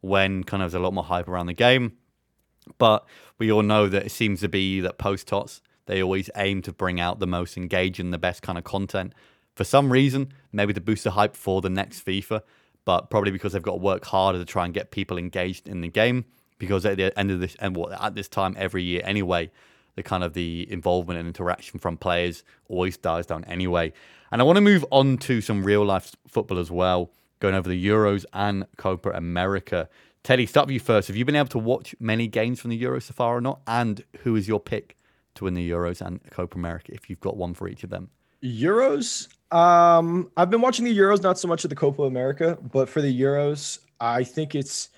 [0.03, 1.97] when kind of there's a lot more hype around the game?
[2.79, 3.07] But
[3.39, 6.73] we all know that it seems to be that post TOTS they always aim to
[6.73, 9.15] bring out the most engaging, the best kind of content.
[9.55, 12.43] For some reason, maybe to boost the hype for the next FIFA,
[12.85, 15.81] but probably because they've got to work harder to try and get people engaged in
[15.81, 16.25] the game.
[16.59, 19.51] Because at the end of this, and what at this time every year anyway,
[19.97, 23.93] the kind of the involvement and interaction from players always dies down anyway.
[24.31, 27.11] And I want to move on to some real life football as well,
[27.43, 29.89] going over the Euros and Copa America.
[30.23, 31.09] Teddy, start with you first.
[31.09, 33.61] Have you been able to watch many games from the Euros so far or not?
[33.67, 34.97] And who is your pick
[35.35, 38.11] to win the Euros and Copa America if you've got one for each of them?
[38.45, 39.27] Euros.
[39.51, 43.03] Um, I've been watching the Euros, not so much of the Copa America, but for
[43.03, 44.91] the Euros, I think it's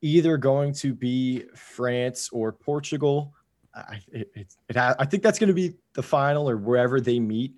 [0.00, 3.34] either going to be France or Portugal.
[3.74, 7.20] I, it, it, it I think that's going to be the final or wherever they
[7.20, 7.52] meet.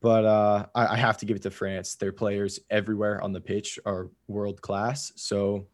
[0.00, 1.96] But uh, I, I have to give it to France.
[1.96, 5.12] Their players everywhere on the pitch are world class.
[5.16, 5.66] So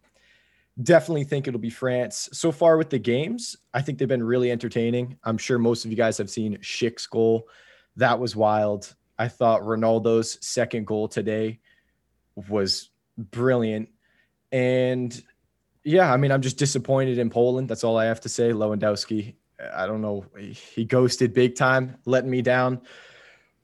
[0.83, 2.29] definitely think it'll be France.
[2.33, 5.19] So far with the games, I think they've been really entertaining.
[5.25, 7.49] I'm sure most of you guys have seen Schick's goal.
[7.97, 8.95] That was wild.
[9.19, 11.61] I thought Ronaldo's second goal today
[12.35, 13.91] was brilliant.
[14.51, 15.23] And
[15.85, 17.69] yeah, I mean, I'm just disappointed in Poland.
[17.69, 18.51] That's all I have to say.
[18.51, 19.35] Lewandowski,
[19.73, 20.25] I don't know.
[20.37, 22.81] He ghosted big time, letting me down.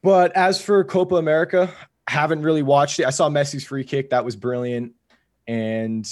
[0.02, 1.72] But as for Copa America,
[2.08, 3.06] haven't really watched it.
[3.06, 4.10] I saw Messi's free kick.
[4.10, 4.92] That was brilliant.
[5.46, 6.08] And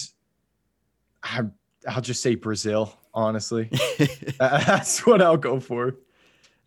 [1.22, 1.42] I,
[1.88, 3.70] I'll just say Brazil, honestly.
[4.38, 5.96] That's what I'll go for.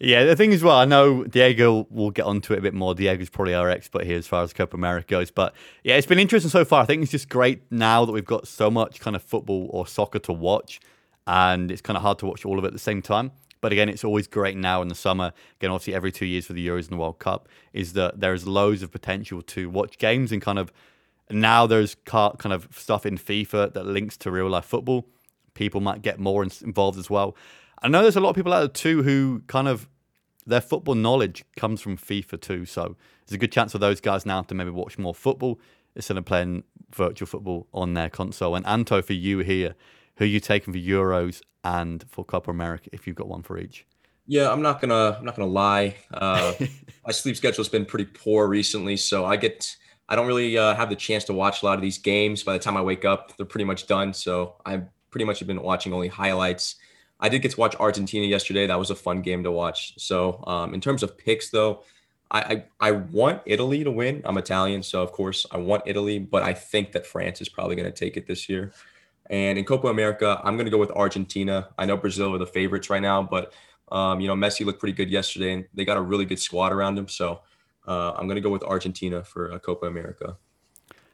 [0.04, 2.96] Yeah, the thing is, well, I know Diego will get onto it a bit more.
[2.96, 5.30] Diego's probably our expert here as far as Copa America goes.
[5.30, 5.54] But
[5.84, 6.82] yeah, it's been interesting so far.
[6.82, 9.86] I think it's just great now that we've got so much kind of football or
[9.86, 10.80] soccer to watch,
[11.28, 13.32] and it's kind of hard to watch all of it at the same time.
[13.62, 15.34] But again, it's always great now in the summer.
[15.60, 18.48] Again, obviously, every two years for the Euros and the World Cup, is that there's
[18.48, 20.72] loads of potential to watch games and kind of
[21.30, 25.08] now there's kind of stuff in FIFA that links to real life football.
[25.54, 27.36] People might get more involved as well.
[27.82, 29.88] I know there's a lot of people out there too who kind of
[30.46, 32.66] their football knowledge comes from FIFA too.
[32.66, 32.96] So
[33.26, 35.60] there's a good chance for those guys now to maybe watch more football
[35.96, 38.56] instead of playing virtual football on their console.
[38.56, 39.76] And Anto, for you here,
[40.22, 43.58] who are you taking for Euros and for Copa America if you've got one for
[43.58, 43.88] each?
[44.28, 45.96] Yeah, I'm not gonna I'm not gonna lie.
[46.14, 46.54] Uh,
[47.08, 49.76] my sleep schedule's been pretty poor recently, so I get
[50.08, 52.44] I don't really uh, have the chance to watch a lot of these games.
[52.44, 54.14] By the time I wake up, they're pretty much done.
[54.14, 56.76] So I pretty much have been watching only highlights.
[57.20, 58.68] I did get to watch Argentina yesterday.
[58.68, 59.96] That was a fun game to watch.
[59.98, 61.82] So um, in terms of picks, though,
[62.30, 64.22] I, I, I want Italy to win.
[64.24, 67.76] I'm Italian, so of course I want Italy, but I think that France is probably
[67.76, 68.72] going to take it this year.
[69.30, 71.70] And in Copa America, I'm going to go with Argentina.
[71.78, 73.54] I know Brazil are the favorites right now, but
[73.92, 76.72] um, you know Messi looked pretty good yesterday, and they got a really good squad
[76.72, 77.08] around him.
[77.08, 77.42] So
[77.88, 80.38] uh, I'm going to go with Argentina for uh, Copa America.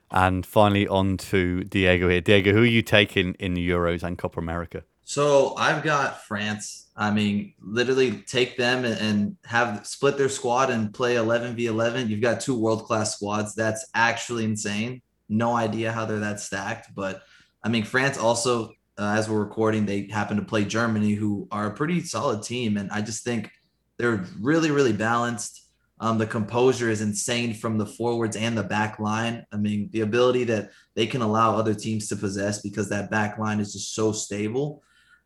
[0.09, 2.21] And finally, on to Diego here.
[2.21, 4.83] Diego, who are you taking in the Euros and Copa America?
[5.03, 6.87] So I've got France.
[6.95, 12.09] I mean, literally take them and have split their squad and play 11 v 11.
[12.09, 13.53] You've got two world class squads.
[13.53, 15.01] That's actually insane.
[15.29, 17.23] No idea how they're that stacked, but
[17.67, 21.67] I mean, France also, uh, as we're recording, they happen to play Germany, who are
[21.67, 23.51] a pretty solid team, and I just think
[23.97, 25.67] they're really, really balanced.
[25.99, 29.45] Um, the composure is insane from the forwards and the back line.
[29.51, 33.37] I mean, the ability that they can allow other teams to possess because that back
[33.37, 34.81] line is just so stable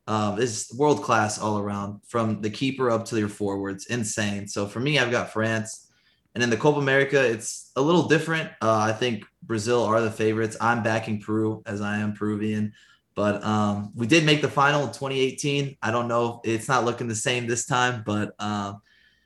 [0.07, 3.85] uh, is world class all around from the keeper up to your forwards.
[3.85, 4.47] Insane.
[4.47, 5.91] So for me, I've got France.
[6.33, 8.49] And in the Copa America, it's a little different.
[8.63, 10.57] Uh, I think Brazil are the favorites.
[10.61, 12.73] I'm backing Peru as I am Peruvian.
[13.15, 15.77] But um, we did make the final in 2018.
[15.81, 16.41] I don't know.
[16.43, 18.73] It's not looking the same this time, but uh,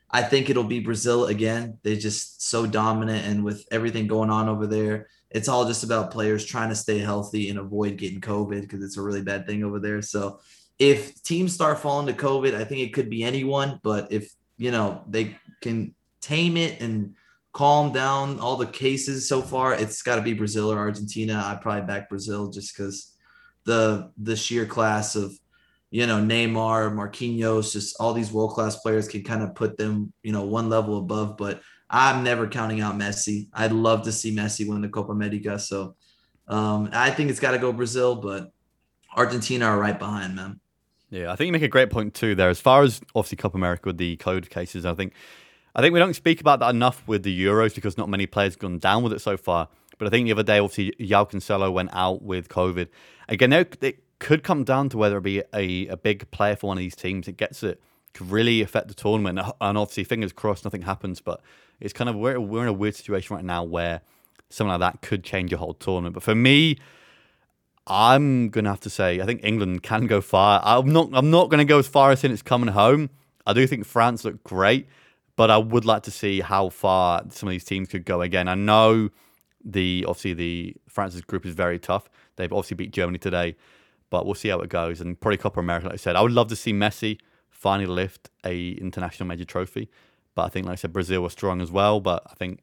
[0.10, 1.78] I think it'll be Brazil again.
[1.84, 6.12] They're just so dominant, and with everything going on over there, it's all just about
[6.12, 9.64] players trying to stay healthy and avoid getting COVID because it's a really bad thing
[9.64, 10.02] over there.
[10.02, 10.40] So
[10.80, 13.80] if teams start falling to COVID, I think it could be anyone.
[13.84, 17.16] But if you know they can tame it and
[17.56, 21.42] calm down all the cases so far, it's got to be Brazil or Argentina.
[21.46, 23.14] I probably back Brazil just because
[23.64, 25.34] the the sheer class of
[25.90, 30.12] you know Neymar, Marquinhos, just all these world class players can kind of put them
[30.22, 31.38] you know one level above.
[31.38, 33.48] But I'm never counting out Messi.
[33.54, 35.58] I'd love to see Messi win the Copa America.
[35.58, 35.96] So
[36.50, 38.52] um, I think it's got to go Brazil, but
[39.16, 40.60] Argentina are right behind, man.
[41.10, 42.50] Yeah, I think you make a great point too there.
[42.50, 45.14] As far as obviously Copa America with the code cases, I think
[45.76, 48.56] I think we don't speak about that enough with the Euros because not many players
[48.56, 49.68] gone down with it so far.
[49.98, 52.88] But I think the other day, obviously, João Cancelo went out with COVID.
[53.28, 56.78] Again, it could come down to whether it be a, a big player for one
[56.78, 57.28] of these teams.
[57.28, 57.82] It gets it
[58.14, 59.40] could really affect the tournament.
[59.60, 61.22] And obviously, fingers crossed, nothing happens.
[61.22, 61.42] But
[61.80, 64.02] it's kind of we're, we're in a weird situation right now where
[64.50, 66.14] something like that could change your whole tournament.
[66.14, 66.78] But for me,
[67.88, 70.62] I'm gonna have to say I think England can go far.
[70.64, 73.10] I'm not I'm not gonna go as far as saying it's coming home.
[73.46, 74.88] I do think France look great,
[75.36, 78.48] but I would like to see how far some of these teams could go again.
[78.48, 79.10] I know
[79.64, 82.10] the obviously the France's group is very tough.
[82.36, 83.56] They've obviously beat Germany today,
[84.10, 85.02] but we'll see how it goes.
[85.02, 87.20] And probably Copa America, like I said, I would love to see Messi
[87.50, 89.90] finally lift a international major trophy.
[90.36, 92.00] But I think, like I said, Brazil was strong as well.
[92.00, 92.62] But I think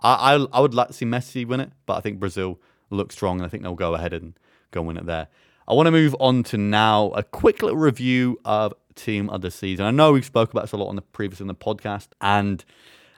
[0.00, 1.72] I, I, I would like to see Messi win it.
[1.86, 2.60] But I think Brazil
[2.90, 4.38] look strong, and I think they'll go ahead and
[4.70, 5.28] go win it there.
[5.66, 9.50] I want to move on to now a quick little review of team of the
[9.50, 9.86] season.
[9.86, 12.62] I know we've spoke about this a lot on the previous in the podcast, and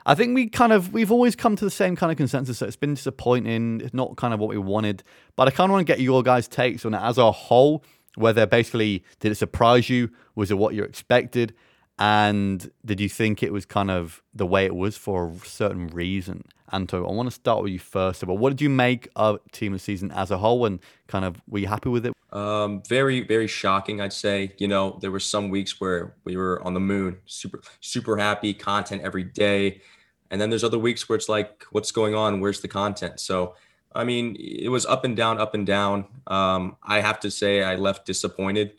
[0.05, 2.59] I think we kind of we've always come to the same kind of consensus.
[2.59, 3.81] So it's been disappointing.
[3.81, 5.03] It's not kind of what we wanted,
[5.35, 7.83] but I kind of want to get your guys' takes on it as a whole.
[8.15, 10.09] Whether basically did it surprise you?
[10.35, 11.53] Was it what you expected?
[11.99, 15.87] And did you think it was kind of the way it was for a certain
[15.87, 16.43] reason?
[16.71, 18.37] Anto, I want to start with you first of all.
[18.37, 21.41] What did you make of Team of the Season as a whole and kind of
[21.47, 22.13] were you happy with it?
[22.31, 24.53] Um, very, very shocking, I'd say.
[24.57, 28.53] You know, there were some weeks where we were on the moon, super, super happy,
[28.53, 29.81] content every day.
[30.29, 32.41] And then there's other weeks where it's like, what's going on?
[32.41, 33.21] Where's the content?
[33.21, 33.55] So,
[33.95, 36.05] I mean, it was up and down, up and down.
[36.27, 38.73] Um, I have to say, I left disappointed.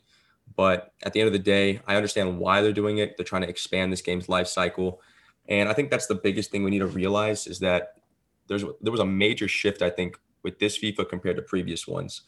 [0.59, 3.17] But at the end of the day, I understand why they're doing it.
[3.17, 5.01] They're trying to expand this game's life cycle.
[5.49, 7.95] And I think that's the biggest thing we need to realize is that
[8.49, 12.23] there's there was a major shift, I think, with this FIFA compared to previous ones.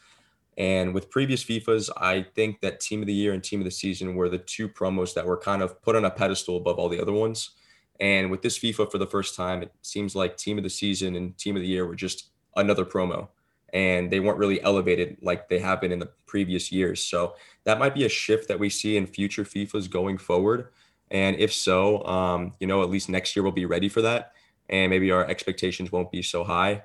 [0.57, 3.71] And with previous FIFAs, I think that Team of the Year and Team of the
[3.73, 6.89] Season were the two promos that were kind of put on a pedestal above all
[6.89, 7.51] the other ones.
[7.99, 11.17] And with this FIFA for the first time, it seems like Team of the Season
[11.17, 13.27] and Team of the Year were just another promo.
[13.73, 17.05] And they weren't really elevated like they have been in the previous years.
[17.05, 20.69] So that might be a shift that we see in future FIFAs going forward.
[21.11, 24.33] And if so, um, you know, at least next year we'll be ready for that.
[24.69, 26.85] And maybe our expectations won't be so high.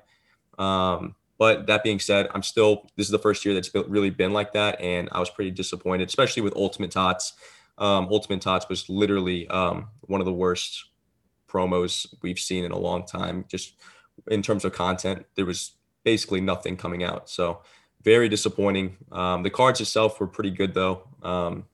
[0.58, 4.32] Um, but that being said, I'm still, this is the first year that's really been
[4.32, 4.80] like that.
[4.80, 7.34] And I was pretty disappointed, especially with Ultimate Tots.
[7.78, 10.86] Um, Ultimate Tots was literally um, one of the worst
[11.48, 13.44] promos we've seen in a long time.
[13.48, 13.74] Just
[14.28, 15.72] in terms of content, there was
[16.06, 17.28] basically nothing coming out.
[17.28, 17.62] So
[18.02, 18.96] very disappointing.
[19.10, 21.02] Um, the cards itself were pretty good though.
[21.20, 21.64] Um,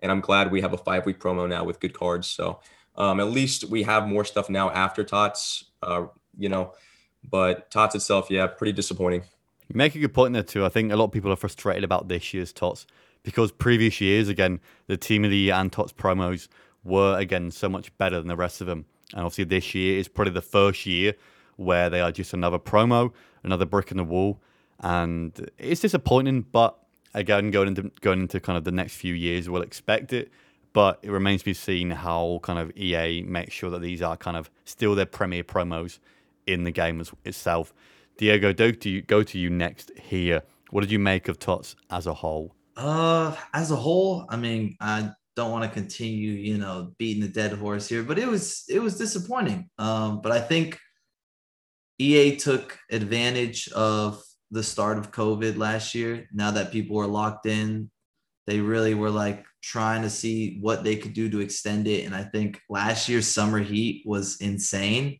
[0.00, 2.26] and I'm glad we have a five week promo now with good cards.
[2.28, 2.60] So
[2.96, 6.04] um, at least we have more stuff now after Tots, uh,
[6.36, 6.74] you know,
[7.28, 9.22] but Tots itself, yeah, pretty disappointing.
[9.68, 10.66] You make a good point there too.
[10.66, 12.86] I think a lot of people are frustrated about this year's Tots
[13.22, 16.48] because previous years, again, the Team of the Year and Tots promos
[16.84, 18.84] were again so much better than the rest of them.
[19.14, 21.14] And obviously, this year is probably the first year
[21.56, 24.40] where they are just another promo, another brick in the wall,
[24.80, 26.42] and it's disappointing.
[26.42, 26.78] But
[27.14, 30.30] again, going into going into kind of the next few years, we'll expect it.
[30.72, 34.16] But it remains to be seen how kind of EA makes sure that these are
[34.16, 35.98] kind of still their premier promos
[36.46, 37.72] in the game as, itself.
[38.16, 40.42] Diego, go to you, go to you next here.
[40.70, 42.54] What did you make of Tots as a whole?
[42.76, 47.28] Uh, as a whole, I mean, I don't want to continue, you know, beating the
[47.28, 49.70] dead horse here, but it was it was disappointing.
[49.78, 50.78] Um, but I think
[51.98, 56.28] EA took advantage of the start of COVID last year.
[56.32, 57.90] Now that people were locked in,
[58.46, 62.06] they really were like trying to see what they could do to extend it.
[62.06, 65.18] And I think last year's summer heat was insane.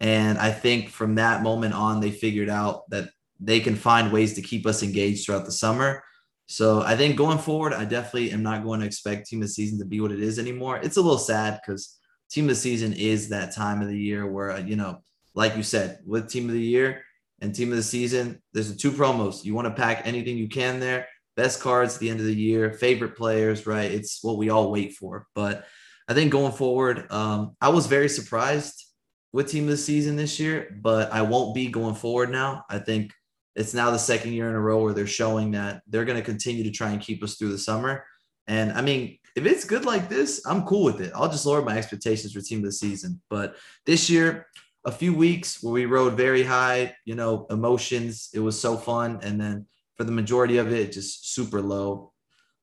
[0.00, 4.34] And I think from that moment on, they figured out that they can find ways
[4.34, 6.02] to keep us engaged throughout the summer.
[6.46, 9.52] So I think going forward, I definitely am not going to expect team of the
[9.52, 10.78] season to be what it is anymore.
[10.78, 11.96] It's a little sad because
[12.30, 15.02] team of the season is that time of the year where, you know,
[15.34, 17.02] like you said, with team of the year
[17.40, 19.44] and team of the season, there's the two promos.
[19.44, 21.06] You want to pack anything you can there.
[21.36, 23.90] Best cards at the end of the year, favorite players, right?
[23.90, 25.26] It's what we all wait for.
[25.34, 25.64] But
[26.08, 28.84] I think going forward, um, I was very surprised
[29.32, 32.64] with team of the season this year, but I won't be going forward now.
[32.68, 33.12] I think
[33.54, 36.24] it's now the second year in a row where they're showing that they're going to
[36.24, 38.04] continue to try and keep us through the summer.
[38.46, 41.12] And I mean, if it's good like this, I'm cool with it.
[41.14, 43.20] I'll just lower my expectations for team of the season.
[43.30, 44.46] But this year,
[44.84, 48.30] a few weeks where we rode very high, you know, emotions.
[48.32, 49.20] It was so fun.
[49.22, 49.66] And then
[49.96, 52.12] for the majority of it, just super low.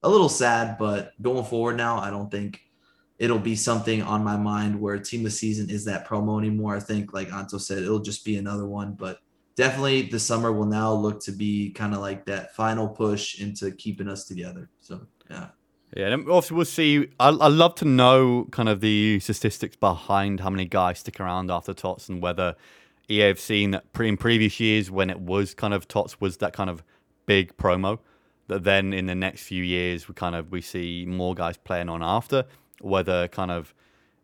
[0.04, 2.62] A little sad, but going forward now, I don't think
[3.20, 6.76] it'll be something on my mind where team of the season is that promo anymore.
[6.76, 8.94] I think, like Anto said, it'll just be another one.
[8.94, 9.20] But
[9.56, 13.72] definitely the summer will now look to be kind of like that final push into
[13.72, 14.70] keeping us together.
[14.80, 15.48] So, yeah.
[15.96, 17.08] Yeah, and obviously we'll see.
[17.20, 21.50] I I love to know kind of the statistics behind how many guys stick around
[21.50, 22.56] after Tots and whether
[23.10, 26.38] EA have seen that pre- in previous years when it was kind of Tots was
[26.38, 26.84] that kind of
[27.26, 28.00] big promo
[28.48, 31.90] that then in the next few years we kind of we see more guys playing
[31.90, 32.46] on after
[32.82, 33.74] whether kind of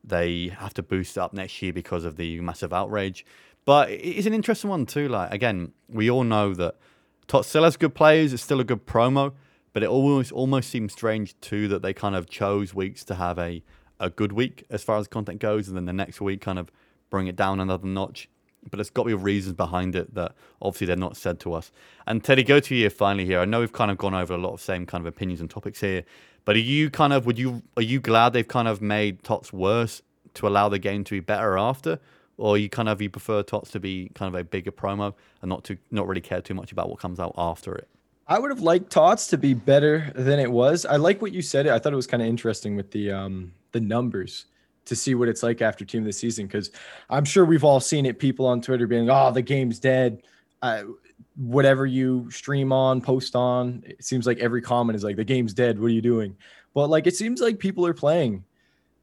[0.03, 3.25] they have to boost up next year because of the massive outrage.
[3.65, 5.07] But it's an interesting one too.
[5.07, 6.75] Like again, we all know that
[7.27, 8.33] Tots still has good players.
[8.33, 9.31] It's still a good promo
[9.73, 13.37] but it almost almost seems strange too that they kind of chose weeks to have
[13.37, 13.63] a
[13.99, 16.71] a good week as far as content goes, and then the next week kind of
[17.09, 18.29] bring it down another notch.
[18.69, 21.71] But there's got to be reasons behind it that obviously they're not said to us.
[22.07, 23.39] And Teddy, go to you finally here.
[23.39, 25.49] I know we've kind of gone over a lot of same kind of opinions and
[25.49, 26.05] topics here,
[26.45, 29.51] but are you kind of would you are you glad they've kind of made Tots
[29.51, 30.01] worse
[30.35, 31.99] to allow the game to be better after?
[32.37, 35.49] Or you kind of you prefer Tots to be kind of a bigger promo and
[35.49, 37.87] not to not really care too much about what comes out after it?
[38.27, 40.85] I would have liked Tots to be better than it was.
[40.85, 41.67] I like what you said.
[41.67, 44.45] I thought it was kind of interesting with the um the numbers
[44.85, 46.71] to see what it's like after team of the season because
[47.09, 48.19] I'm sure we've all seen it.
[48.19, 50.23] People on Twitter being, "Oh, the game's dead."
[50.61, 50.83] Uh,
[51.35, 55.53] whatever you stream on, post on, it seems like every comment is like, "The game's
[55.53, 55.79] dead.
[55.79, 56.37] What are you doing?"
[56.73, 58.45] But like, it seems like people are playing.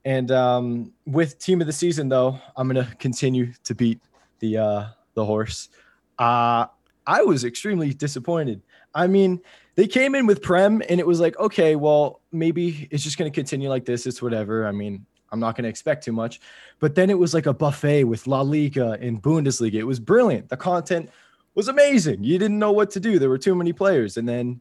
[0.05, 4.01] And um, with team of the season, though, I'm gonna continue to beat
[4.39, 5.69] the uh, the horse.
[6.19, 6.67] Uh,
[7.07, 8.63] I was extremely disappointed
[8.95, 9.41] I mean,
[9.77, 13.31] they came in with Prem and it was like, okay, well, maybe it's just going
[13.31, 14.07] to continue like this.
[14.07, 14.67] It's whatever.
[14.67, 16.41] I mean, I'm not going to expect too much.
[16.81, 19.75] But then it was like a buffet with La Liga and Bundesliga.
[19.75, 20.49] It was brilliant.
[20.49, 21.11] The content
[21.55, 22.25] was amazing.
[22.25, 23.19] You didn't know what to do.
[23.19, 24.17] There were too many players.
[24.17, 24.61] And then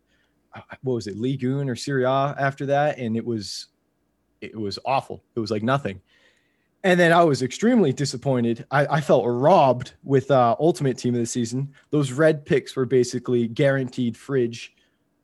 [0.53, 2.97] uh, what was it, Ligue 1 or Serie A after that?
[2.97, 3.67] And it was
[4.41, 5.21] it was awful.
[5.35, 6.01] It was like nothing.
[6.83, 8.65] And then I was extremely disappointed.
[8.71, 11.73] I, I felt robbed with uh, Ultimate Team of the Season.
[11.89, 14.73] Those red picks were basically guaranteed fridge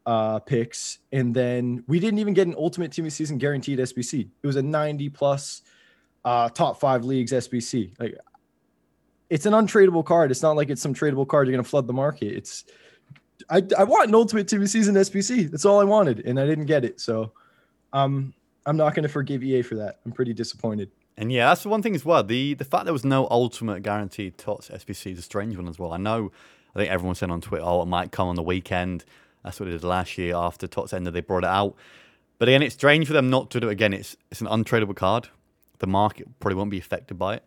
[0.06, 1.00] uh, picks.
[1.14, 4.28] And then we didn't even get an Ultimate Team of the Season guaranteed SBC.
[4.44, 5.62] It was a 90 plus
[6.26, 7.98] uh, top five leagues SBC.
[8.00, 8.18] Like
[9.30, 10.32] it's an untradeable card.
[10.32, 11.48] It's not like it's some tradable card.
[11.48, 12.36] You're going to flood the market.
[12.36, 12.66] It's
[13.50, 15.52] I, I want an Ultimate Team of the Season SBC.
[15.52, 16.20] That's all I wanted.
[16.26, 17.00] And I didn't get it.
[17.00, 17.32] So
[17.94, 18.34] um,
[18.66, 20.00] I'm not going to forgive EA for that.
[20.06, 20.92] I'm pretty disappointed.
[21.18, 22.24] And yeah, that's the one thing as well.
[22.24, 25.80] The the fact there was no ultimate guaranteed TOTS SBC is a strange one as
[25.80, 25.94] well.
[25.94, 26.32] I know,
[26.76, 29.06] I think everyone said on Twitter, oh, it might come on the weekend.
[29.44, 31.14] That's what it did last year after TOTS ended.
[31.14, 31.76] They brought it out.
[32.38, 33.94] But again, it's strange for them not to do it again.
[33.94, 35.30] It's it's an untradeable card.
[35.80, 37.44] The market probably won't be affected by it.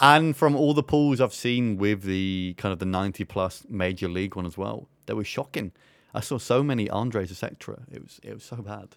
[0.00, 4.08] And from all the pools I've seen with the kind of the 90 plus major
[4.08, 5.72] league one as well, they were shocking.
[6.14, 7.82] I saw so many Andres, etc.
[7.92, 8.96] It was it was so bad.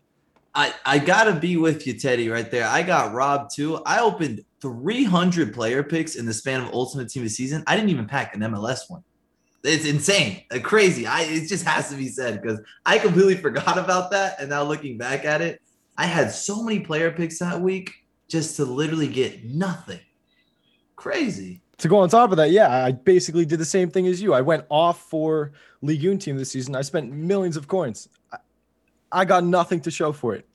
[0.55, 2.67] I, I gotta be with you, Teddy, right there.
[2.67, 3.81] I got robbed too.
[3.85, 7.63] I opened 300 player picks in the span of Ultimate Team of season.
[7.65, 9.03] I didn't even pack an MLS one.
[9.63, 11.07] It's insane, uh, crazy.
[11.07, 14.39] I it just has to be said because I completely forgot about that.
[14.39, 15.61] And now looking back at it,
[15.97, 17.91] I had so many player picks that week
[18.27, 19.99] just to literally get nothing.
[20.95, 21.61] Crazy.
[21.79, 24.33] To go on top of that, yeah, I basically did the same thing as you.
[24.33, 26.75] I went off for Ligue 1 team this season.
[26.75, 28.07] I spent millions of coins.
[29.13, 30.47] I got nothing to show for it.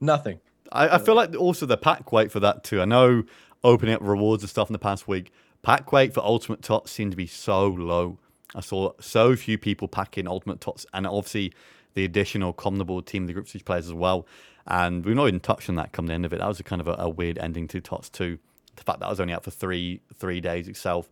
[0.00, 0.40] Nothing.
[0.72, 2.80] I, I feel like also the pack weight for that too.
[2.80, 3.24] I know
[3.62, 7.12] opening up rewards and stuff in the past week, pack weight for Ultimate Tots seemed
[7.12, 8.18] to be so low.
[8.54, 11.52] I saw so few people packing Ultimate Tots, and obviously
[11.94, 14.26] the additional CONMEBOL team the group stage players as well.
[14.66, 16.38] And we've not even touched on that come the end of it.
[16.38, 18.38] That was a kind of a, a weird ending to Tots too.
[18.76, 21.08] The fact that I was only out for three three days itself.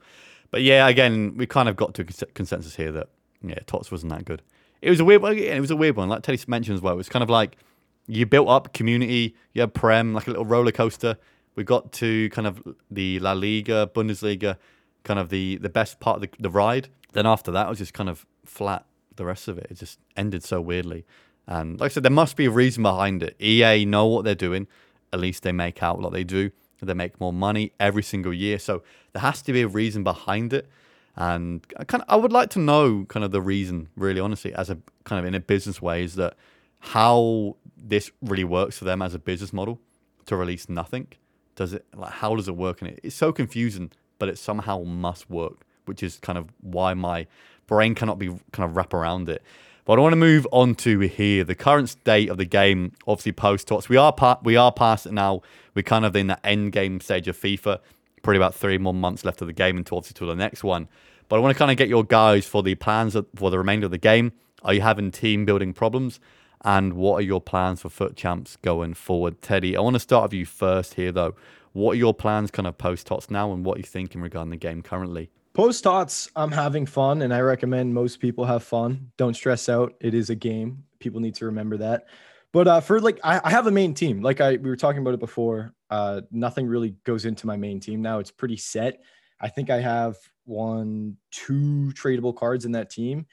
[0.50, 3.09] But yeah, again, we kind of got to a consensus here that
[3.42, 4.42] yeah, Tots wasn't that good
[4.85, 5.37] it was a weird one.
[5.37, 6.09] It was a weird one.
[6.11, 6.93] Like Teddy mentioned as well.
[6.93, 7.57] It was kind of like
[8.07, 9.35] you built up community.
[9.55, 11.16] You had Prem, like a little roller coaster.
[11.57, 14.59] We got to kind of the La Liga, Bundesliga,
[15.03, 16.89] kind of the the best part of the, the ride.
[17.12, 18.85] Then after that, it was just kind of flat.
[19.16, 21.07] The rest of it, it just ended so weirdly.
[21.47, 23.37] And like I said, there must be a reason behind it.
[23.41, 24.66] EA know what they're doing.
[25.12, 26.51] At least they make out what they do.
[26.82, 28.59] They make more money every single year.
[28.59, 28.82] So
[29.14, 30.68] there has to be a reason behind it.
[31.16, 34.52] And I kind of, I would like to know kind of the reason, really honestly,
[34.54, 36.36] as a kind of in a business way, is that
[36.80, 39.80] how this really works for them as a business model
[40.26, 41.08] to release nothing.
[41.54, 42.82] Does it like how does it work?
[42.82, 46.94] And it, it's so confusing but it somehow must work, which is kind of why
[46.94, 47.26] my
[47.66, 49.42] brain cannot be kind of wrap around it.
[49.84, 52.92] But I want to move on to here the current state of the game.
[53.06, 55.42] Obviously, post tots, we are pa- we are past it now.
[55.74, 57.80] We're kind of in the end game stage of FIFA.
[58.25, 60.89] Probably about three more months left of the game until to the next one.
[61.29, 63.85] But I want to kind of get your guys for the plans for the remainder
[63.85, 64.33] of the game.
[64.62, 66.20] Are you having team building problems?
[66.62, 69.43] And what are your plans for FUT Champs going forward?
[69.43, 71.35] Teddy, I want to start with you first here, though.
[71.75, 74.51] What are your plans kind of post tots now and what are you thinking regarding
[74.51, 75.31] the game currently?
[75.53, 79.11] Post tots, I'm having fun and I recommend most people have fun.
[79.18, 79.93] Don't stress out.
[80.01, 80.85] It is a game.
[80.99, 82.07] People need to remember that.
[82.53, 84.22] But uh, for like, I, I have a main team.
[84.22, 85.75] Like I we were talking about it before.
[85.95, 88.18] Uh, nothing really goes into my main team now.
[88.18, 89.01] It's pretty set.
[89.40, 93.26] I think I have one, two tradable cards in that team.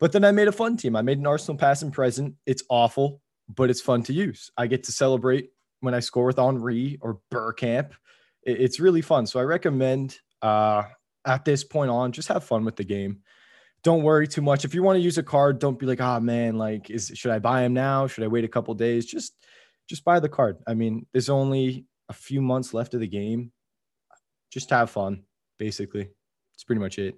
[0.00, 0.96] But then I made a fun team.
[0.96, 2.34] I made an Arsenal past and present.
[2.46, 4.50] It's awful, but it's fun to use.
[4.56, 5.50] I get to celebrate
[5.82, 7.92] when I score with Henry or Bergkamp.
[8.42, 9.24] It's really fun.
[9.26, 10.82] So I recommend uh,
[11.24, 13.20] at this point on, just have fun with the game.
[13.84, 14.64] Don't worry too much.
[14.64, 17.30] If you want to use a card, don't be like, oh man, like, is should
[17.30, 18.08] I buy him now?
[18.08, 19.06] Should I wait a couple days?
[19.06, 19.34] Just
[19.88, 20.58] just buy the card.
[20.66, 23.52] I mean, there's only a few months left of the game.
[24.50, 25.22] Just have fun,
[25.58, 26.10] basically.
[26.52, 27.14] It's pretty much it.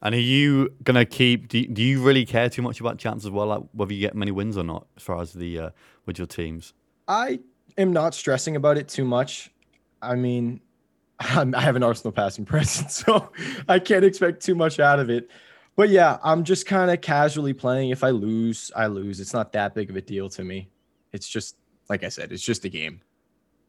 [0.00, 1.48] And are you gonna keep?
[1.48, 4.00] Do you, do you really care too much about chance as well, like whether you
[4.00, 5.70] get many wins or not, as far as the uh,
[6.06, 6.72] with your teams?
[7.06, 7.40] I
[7.76, 9.50] am not stressing about it too much.
[10.00, 10.60] I mean,
[11.20, 13.30] I'm, i have an Arsenal passing present, so
[13.68, 15.28] I can't expect too much out of it.
[15.76, 17.90] But yeah, I'm just kind of casually playing.
[17.90, 19.20] If I lose, I lose.
[19.20, 20.70] It's not that big of a deal to me.
[21.12, 21.56] It's just
[21.88, 23.00] like I said, it's just a game.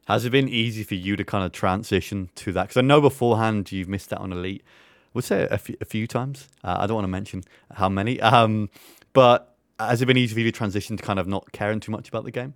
[0.10, 2.64] Has it been easy for you to kind of transition to that?
[2.64, 4.64] Because I know beforehand you've missed out on elite
[5.14, 6.48] would say a few, few times.
[6.64, 8.20] Uh, I don't want to mention how many.
[8.30, 8.70] Um,
[9.14, 11.92] but has it been easy for you to transition to kind of not caring too
[11.92, 12.54] much about the game?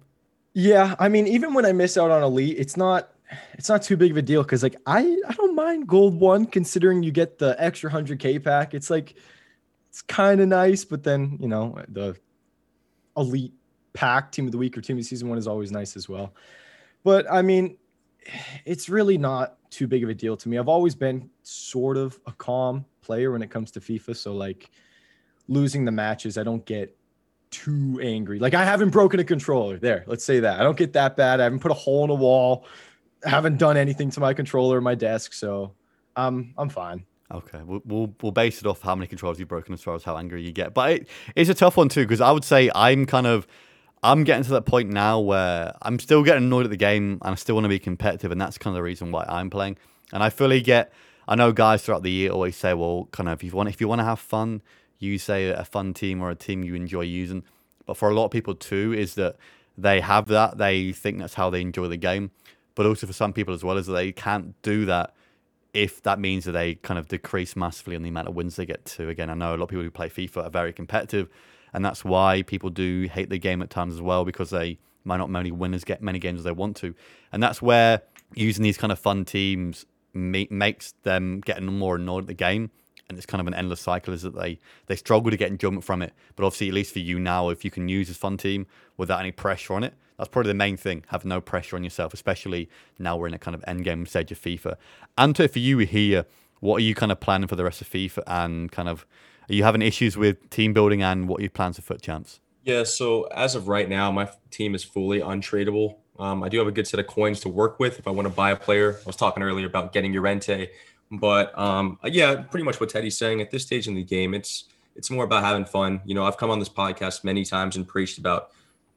[0.54, 3.10] Yeah, I mean, even when I miss out on elite, it's not
[3.54, 6.46] it's not too big of a deal because like I I don't mind gold one
[6.46, 8.74] considering you get the extra hundred K pack.
[8.74, 9.16] It's like
[9.90, 12.16] it's kind of nice, but then you know the
[13.18, 13.54] elite
[13.94, 16.08] pack team of the week or team of the season one is always nice as
[16.08, 16.34] well.
[17.04, 17.78] But I mean,
[18.66, 20.58] it's really not too big of a deal to me.
[20.58, 24.16] I've always been sort of a calm player when it comes to FIFA.
[24.16, 24.70] So like
[25.48, 26.96] losing the matches, I don't get
[27.52, 28.40] too angry.
[28.40, 29.78] Like I haven't broken a controller.
[29.78, 30.60] There, let's say that.
[30.60, 31.40] I don't get that bad.
[31.40, 32.66] I haven't put a hole in a wall.
[33.26, 35.34] I haven't done anything to my controller or my desk.
[35.34, 35.74] So
[36.16, 37.06] um, I'm fine.
[37.32, 40.04] Okay, we'll, we'll, we'll base it off how many controllers you've broken as far as
[40.04, 40.74] how angry you get.
[40.74, 43.48] But it, it's a tough one too because I would say I'm kind of
[44.04, 47.32] I'm getting to that point now where I'm still getting annoyed at the game and
[47.32, 49.78] I still want to be competitive, and that's kind of the reason why I'm playing.
[50.12, 50.92] And I fully get.
[51.26, 53.80] I know guys throughout the year always say, "Well, kind of if you want if
[53.80, 54.62] you want to have fun,
[55.00, 57.44] you say a fun team or a team you enjoy using."
[57.86, 59.38] But for a lot of people too, is that
[59.78, 62.32] they have that they think that's how they enjoy the game.
[62.76, 65.14] But also for some people as well, is that they can't do that
[65.74, 68.66] if that means that they kind of decrease massively on the amount of wins they
[68.66, 69.08] get to.
[69.08, 71.30] Again, I know a lot of people who play FIFA are very competitive
[71.74, 75.18] and that's why people do hate the game at times as well because they might
[75.18, 76.94] not many winners get many games as they want to,
[77.32, 78.02] and that's where
[78.36, 82.72] using these kind of fun teams makes them getting more annoyed at the game.
[83.10, 85.84] And it's kind of an endless cycle, is that they they struggle to get enjoyment
[85.84, 86.14] from it.
[86.36, 88.66] But obviously, at least for you now, if you can use this fun team
[88.96, 91.04] without any pressure on it, that's probably the main thing.
[91.08, 94.32] Have no pressure on yourself, especially now we're in a kind of end game stage
[94.32, 94.76] of FIFA.
[95.18, 96.26] And for you here,
[96.60, 99.06] what are you kind of planning for the rest of FIFA and kind of
[99.50, 102.40] are you having issues with team building and what your plans for FUT Champs?
[102.64, 105.98] Yeah, so as of right now, my team is fully untradeable.
[106.18, 108.28] Um, I do have a good set of coins to work with if I want
[108.28, 109.00] to buy a player.
[109.02, 110.70] I was talking earlier about getting Llorente,
[111.12, 113.42] but um, yeah, pretty much what Teddy's saying.
[113.42, 114.66] At this stage in the game, it's
[114.96, 116.02] it's more about having fun.
[116.06, 118.52] You know, I've come on this podcast many times and preached about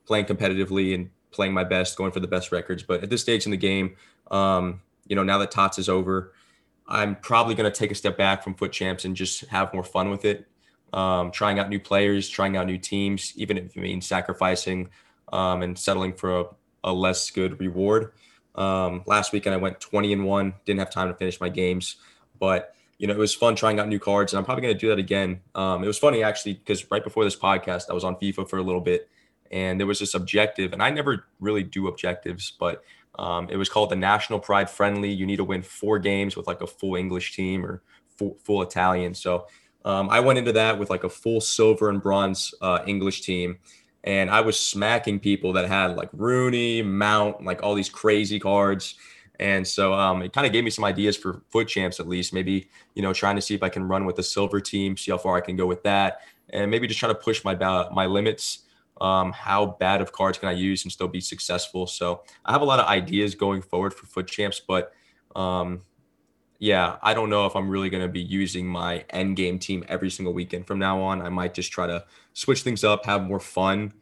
[0.06, 2.82] playing competitively and playing my best, going for the best records.
[2.82, 3.96] But at this stage in the game,
[4.30, 6.32] um, you know, now that Tots is over,
[6.88, 9.82] I'm probably going to take a step back from FUT Champs and just have more
[9.84, 10.46] fun with it.
[10.92, 14.88] Um, trying out new players, trying out new teams, even if it means sacrificing
[15.32, 16.44] um, and settling for a,
[16.84, 18.12] a, less good reward.
[18.54, 21.96] Um, last weekend I went 20 and one, didn't have time to finish my games,
[22.38, 24.80] but you know it was fun trying out new cards, and I'm probably going to
[24.80, 25.40] do that again.
[25.54, 28.58] Um, it was funny actually because right before this podcast I was on FIFA for
[28.58, 29.10] a little bit,
[29.50, 32.82] and there was this objective, and I never really do objectives, but
[33.18, 35.10] um, it was called the National Pride Friendly.
[35.10, 37.82] You need to win four games with like a full English team or
[38.16, 39.14] full, full Italian.
[39.14, 39.46] So
[39.84, 43.58] um, I went into that with like a full silver and bronze uh, English team.
[44.04, 48.94] And I was smacking people that had like Rooney, Mount, like all these crazy cards.
[49.40, 52.32] And so um, it kind of gave me some ideas for FUT Champs, at least.
[52.32, 55.10] Maybe, you know, trying to see if I can run with a silver team, see
[55.10, 56.20] how far I can go with that.
[56.50, 58.65] And maybe just trying to push my, my limits
[59.00, 61.86] um, how bad of cards can I use and still be successful.
[61.86, 64.92] So I have a lot of ideas going forward for FUT Champs, but
[65.34, 65.82] um,
[66.58, 69.84] yeah, I don't know if I'm really going to be using my end game team
[69.88, 71.20] every single weekend from now on.
[71.20, 73.92] I might just try to switch things up, have more fun.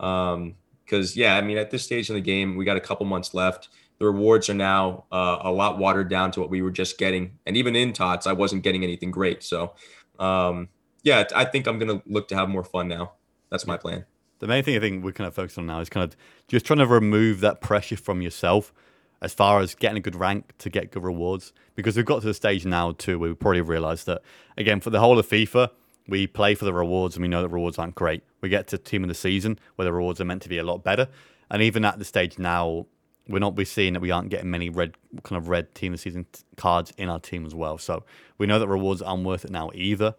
[0.00, 3.06] Um, because yeah, I mean, at this stage in the game, we got a couple
[3.06, 3.68] months left.
[3.98, 7.38] The rewards are now uh, a lot watered down to what we were just getting,
[7.46, 9.42] and even in tots, I wasn't getting anything great.
[9.42, 9.74] So,
[10.18, 10.68] um,
[11.02, 13.12] yeah, I think I'm gonna look to have more fun now.
[13.50, 14.04] That's my plan.
[14.44, 16.18] The main thing I think we're kind of focused on now is kind of
[16.48, 18.74] just trying to remove that pressure from yourself
[19.22, 21.54] as far as getting a good rank to get good rewards.
[21.74, 24.20] Because we've got to the stage now too where we probably realised that
[24.58, 25.70] again for the whole of FIFA,
[26.08, 28.22] we play for the rewards and we know that rewards aren't great.
[28.42, 30.62] We get to team of the season where the rewards are meant to be a
[30.62, 31.08] lot better.
[31.50, 32.84] And even at the stage now,
[33.26, 36.00] we're not we're seeing that we aren't getting many red kind of red team of
[36.00, 37.78] the season t- cards in our team as well.
[37.78, 38.04] So
[38.36, 40.14] we know that rewards aren't worth it now either.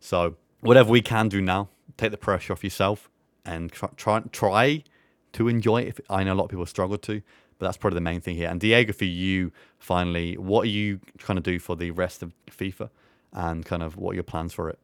[0.00, 3.08] So whatever we can do now, take the pressure off yourself
[3.44, 4.84] and try try,
[5.32, 5.88] to enjoy it.
[5.88, 7.22] If I know a lot of people struggle to,
[7.58, 8.48] but that's probably the main thing here.
[8.48, 12.32] And Diego, for you, finally, what are you trying to do for the rest of
[12.50, 12.90] FIFA,
[13.32, 14.78] and kind of what are your plans for it?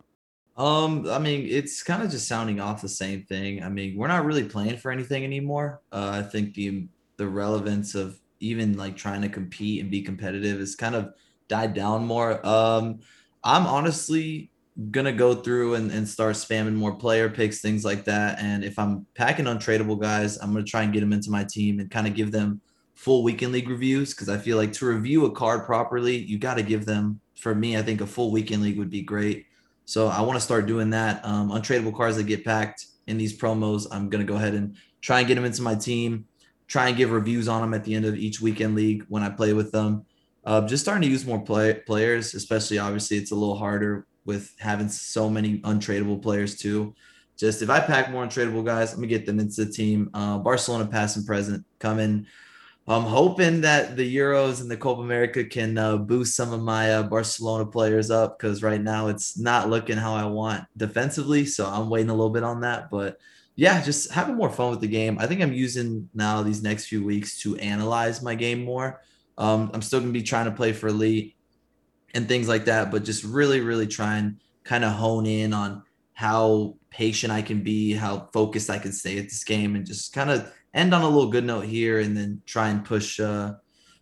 [0.56, 3.62] Um, I mean, it's kind of just sounding off the same thing.
[3.62, 5.80] I mean, we're not really playing for anything anymore.
[5.92, 10.58] Uh, I think the the relevance of even like trying to compete and be competitive
[10.58, 11.14] has kind of
[11.48, 12.44] died down more.
[12.46, 13.00] Um,
[13.44, 14.50] I'm honestly
[14.90, 18.38] gonna go through and, and start spamming more player picks, things like that.
[18.40, 21.80] And if I'm packing untradeable guys, I'm gonna try and get them into my team
[21.80, 22.60] and kind of give them
[22.94, 26.54] full weekend league reviews because I feel like to review a card properly, you got
[26.54, 27.20] to give them.
[27.36, 29.46] For me, I think a full weekend league would be great.
[29.84, 31.24] So I want to start doing that.
[31.24, 35.20] Um, untradeable cards that get packed in these promos, I'm gonna go ahead and try
[35.20, 36.26] and get them into my team.
[36.66, 39.28] Try and give reviews on them at the end of each weekend league when I
[39.28, 40.04] play with them.
[40.44, 44.54] Uh, just starting to use more play- players, especially obviously it's a little harder with
[44.58, 46.94] having so many untradeable players too.
[47.38, 50.10] Just if I pack more untradeable guys, let me get them into the team.
[50.12, 52.26] Uh, Barcelona past and present coming.
[52.88, 56.94] I'm hoping that the Euros and the Copa America can uh, boost some of my
[56.94, 61.46] uh, Barcelona players up because right now it's not looking how I want defensively.
[61.46, 62.88] So I'm waiting a little bit on that.
[62.90, 63.18] But
[63.56, 65.18] yeah, just having more fun with the game.
[65.18, 69.02] I think I'm using now these next few weeks to analyze my game more.
[69.36, 71.35] Um, I'm still going to be trying to play for elite
[72.16, 75.82] and things like that, but just really, really try and kind of hone in on
[76.14, 80.14] how patient I can be, how focused I can stay at this game, and just
[80.14, 83.52] kind of end on a little good note here, and then try and push uh,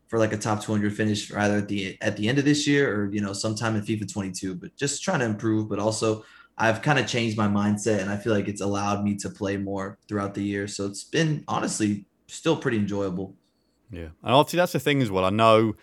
[0.07, 2.95] for like a top 200 finish either at the at the end of this year
[2.95, 4.55] or you know sometime in FIFA 22.
[4.55, 6.25] But just trying to improve, but also
[6.57, 9.57] I've kind of changed my mindset, and I feel like it's allowed me to play
[9.57, 10.69] more throughout the year.
[10.69, 13.35] So it's been honestly still pretty enjoyable.
[13.91, 15.25] Yeah, and obviously that's the thing as well.
[15.25, 15.75] I know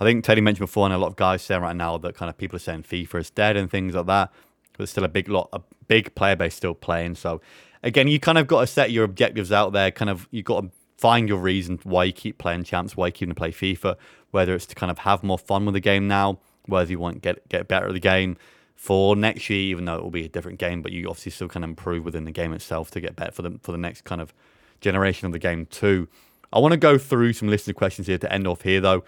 [0.00, 2.30] I think Teddy mentioned before, and a lot of guys saying right now that kind
[2.30, 4.30] of people are saying FIFA is dead and things like that.
[4.72, 7.16] But there's still a big lot, a big player base still playing.
[7.16, 7.40] So
[7.82, 9.90] again, you kind of got to set your objectives out there.
[9.90, 13.12] Kind of you got to find your reason why you keep playing champs, why you
[13.12, 13.96] keep to play FIFA.
[14.30, 17.16] Whether it's to kind of have more fun with the game now, whether you want
[17.16, 18.36] to get get better at the game
[18.76, 21.48] for next year, even though it will be a different game, but you obviously still
[21.48, 24.20] of improve within the game itself to get better for the for the next kind
[24.20, 24.32] of
[24.80, 26.06] generation of the game too.
[26.52, 29.02] I want to go through some listener questions here to end off here though.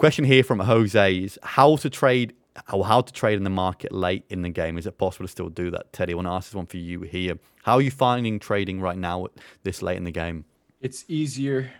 [0.00, 2.32] Question here from Jose is how to trade
[2.72, 4.78] or how to trade in the market late in the game.
[4.78, 6.14] Is it possible to still do that, Teddy?
[6.14, 7.34] I want to ask this one for you here.
[7.64, 9.32] How are you finding trading right now at
[9.62, 10.46] this late in the game?
[10.80, 11.70] It's easier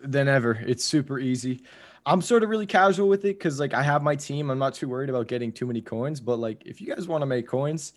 [0.00, 0.60] than ever.
[0.64, 1.64] It's super easy.
[2.06, 4.48] I'm sort of really casual with it because like I have my team.
[4.48, 6.20] I'm not too worried about getting too many coins.
[6.20, 7.94] But like if you guys want to make coins,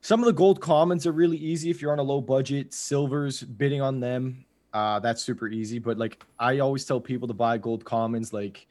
[0.00, 2.72] some of the gold commons are really easy if you're on a low budget.
[2.72, 5.78] Silvers, bidding on them uh, that's super easy.
[5.78, 8.66] But like I always tell people to buy gold commons, like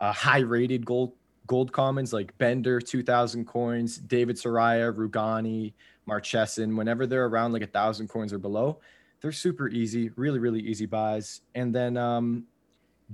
[0.00, 1.12] uh, high rated gold
[1.48, 5.72] gold commons like Bender, 2000 coins, David Soria, Rugani,
[6.06, 8.78] Marchesin, whenever they're around like a thousand coins or below,
[9.20, 11.40] they're super easy, really, really easy buys.
[11.54, 12.44] And then um,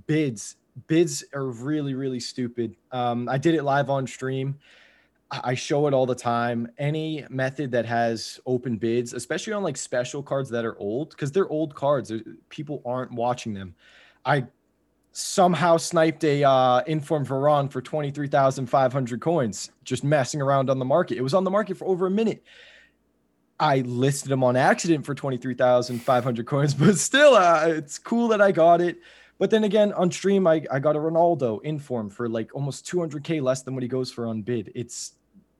[0.07, 0.57] bids,
[0.89, 2.77] bids are really, really stupid.
[2.93, 4.59] Um, I did it live on stream.
[5.43, 6.68] I show it all the time.
[6.78, 11.32] Any method that has open bids, especially on like special cards that are old, because
[11.32, 12.12] they're old cards,
[12.49, 13.74] people aren't watching them.
[14.24, 14.47] I
[15.12, 21.16] somehow sniped a uh, inform Veron for 23,500 coins, just messing around on the market.
[21.16, 22.43] It was on the market for over a minute.
[23.59, 28.53] I listed them on accident for 23,500 coins, but still, uh, it's cool that I
[28.53, 28.99] got it.
[29.39, 33.43] But then again, on stream, I, I got a Ronaldo inform for like almost 200k
[33.43, 34.72] less than what he goes for on bid.
[34.74, 35.14] It's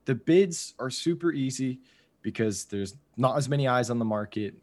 [0.05, 1.79] the bids are super easy
[2.21, 4.55] because there's not as many eyes on the market,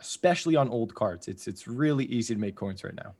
[0.00, 1.28] especially on old cards.
[1.28, 3.14] It's it's really easy to make coins right now.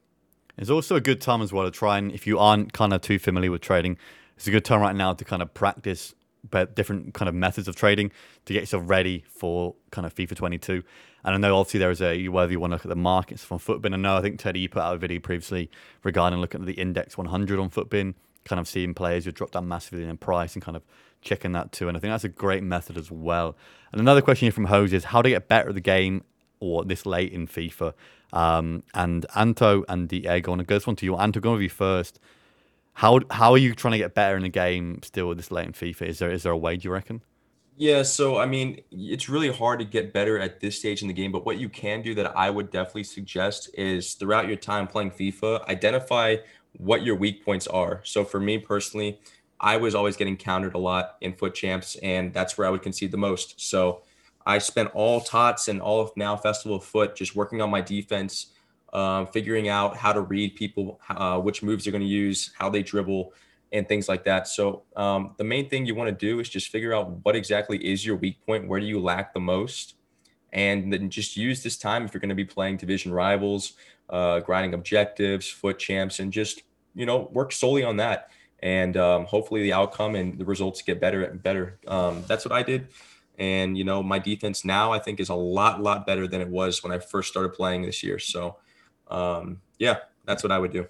[0.58, 3.02] It's also a good time as well to try and if you aren't kind of
[3.02, 3.98] too familiar with trading,
[4.36, 6.14] it's a good time right now to kind of practice
[6.48, 8.10] but different kind of methods of trading
[8.44, 10.82] to get yourself ready for kind of FIFA 22.
[11.24, 13.44] And I know obviously there is a whether you want to look at the markets
[13.44, 13.94] from FUTBIN.
[13.94, 15.70] I know I think Teddy you put out a video previously
[16.04, 18.14] regarding looking at the index 100 on FUTBIN,
[18.44, 20.84] kind of seeing players who drop down massively in price and kind of
[21.26, 21.88] checking that too.
[21.88, 23.56] And I think that's a great method as well.
[23.92, 26.24] And another question here from Jose is how to get better at the game
[26.60, 27.92] or this late in FIFA.
[28.32, 31.16] Um, and Anto and Diego, and I go this one to you.
[31.16, 32.18] Anto, going with you first.
[32.94, 35.72] How how are you trying to get better in the game still this late in
[35.72, 36.02] FIFA?
[36.02, 37.20] Is there is there a way do you reckon?
[37.78, 41.14] Yeah, so I mean, it's really hard to get better at this stage in the
[41.14, 44.86] game, but what you can do that I would definitely suggest is throughout your time
[44.86, 46.36] playing FIFA, identify
[46.78, 48.00] what your weak points are.
[48.02, 49.20] So for me personally,
[49.60, 52.82] I was always getting countered a lot in FUT champs, and that's where I would
[52.82, 53.60] concede the most.
[53.60, 54.02] So
[54.44, 57.80] I spent all TOTS and all of now Festival of FUT just working on my
[57.80, 58.52] defense,
[58.92, 62.68] um, figuring out how to read people, uh, which moves they're going to use, how
[62.68, 63.32] they dribble,
[63.72, 64.46] and things like that.
[64.46, 67.78] So um, the main thing you want to do is just figure out what exactly
[67.78, 69.96] is your weak point, where do you lack the most,
[70.52, 73.72] and then just use this time if you're going to be playing division rivals,
[74.10, 76.62] uh, grinding objectives, FUT champs, and just
[76.94, 78.30] you know work solely on that
[78.60, 81.78] and um, hopefully the outcome and the results get better and better.
[81.86, 82.88] Um, that's what I did.
[83.38, 86.48] And you know, my defense now I think is a lot, lot better than it
[86.48, 88.18] was when I first started playing this year.
[88.18, 88.56] So,
[89.08, 90.86] um, yeah, that's what I would do.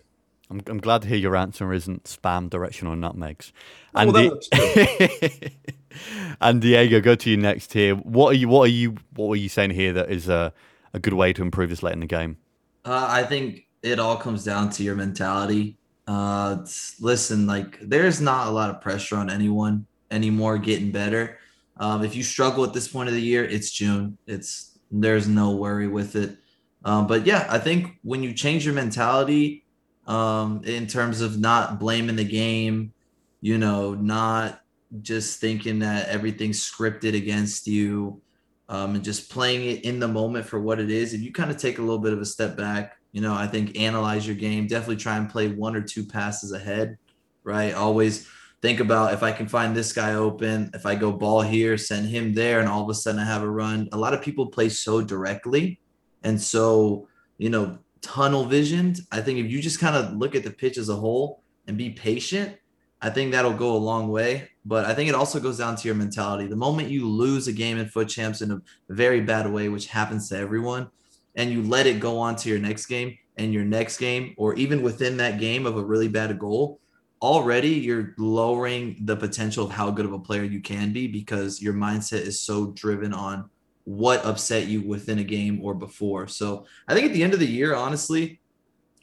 [0.50, 3.52] I'm, I'm glad to hear your answer isn't spam directional nutmegs.
[3.94, 5.50] Oh, and, well, Di-
[6.40, 7.96] and Diego, go to you next here.
[7.96, 8.48] What are you?
[8.48, 8.96] What are you?
[9.14, 10.52] What were you saying here that is a,
[10.92, 12.36] a good way to improve this late in the game?
[12.84, 15.76] Uh, I think it all comes down to your mentality.
[16.06, 16.64] Uh,
[17.00, 21.38] listen, like there's not a lot of pressure on anyone anymore getting better.
[21.78, 24.16] Um, if you struggle at this point of the year, it's June.
[24.26, 26.38] It's there's no worry with it.
[26.84, 29.64] Um, but yeah, I think when you change your mentality
[30.06, 32.92] um, in terms of not blaming the game,
[33.40, 34.60] you know, not
[35.02, 38.20] just thinking that everything's scripted against you,
[38.68, 41.12] um, and just playing it in the moment for what it is.
[41.12, 43.46] If you kind of take a little bit of a step back, you know, I
[43.46, 44.66] think analyze your game.
[44.66, 46.98] Definitely try and play one or two passes ahead,
[47.44, 47.72] right?
[47.72, 48.28] Always
[48.60, 52.08] think about if I can find this guy open, if I go ball here, send
[52.10, 53.88] him there, and all of a sudden I have a run.
[53.92, 55.80] A lot of people play so directly
[56.24, 57.08] and so,
[57.38, 59.00] you know, tunnel visioned.
[59.10, 61.78] I think if you just kind of look at the pitch as a whole and
[61.78, 62.58] be patient,
[63.00, 64.50] I think that'll go a long way.
[64.66, 66.48] But I think it also goes down to your mentality.
[66.48, 68.60] The moment you lose a game in FUT champs in a
[68.90, 70.90] very bad way, which happens to everyone,
[71.36, 74.54] and you let it go on to your next game and your next game, or
[74.54, 76.80] even within that game of a really bad goal,
[77.22, 81.62] already you're lowering the potential of how good of a player you can be because
[81.62, 83.48] your mindset is so driven on
[83.84, 86.26] what upset you within a game or before.
[86.26, 88.40] So I think at the end of the year, honestly,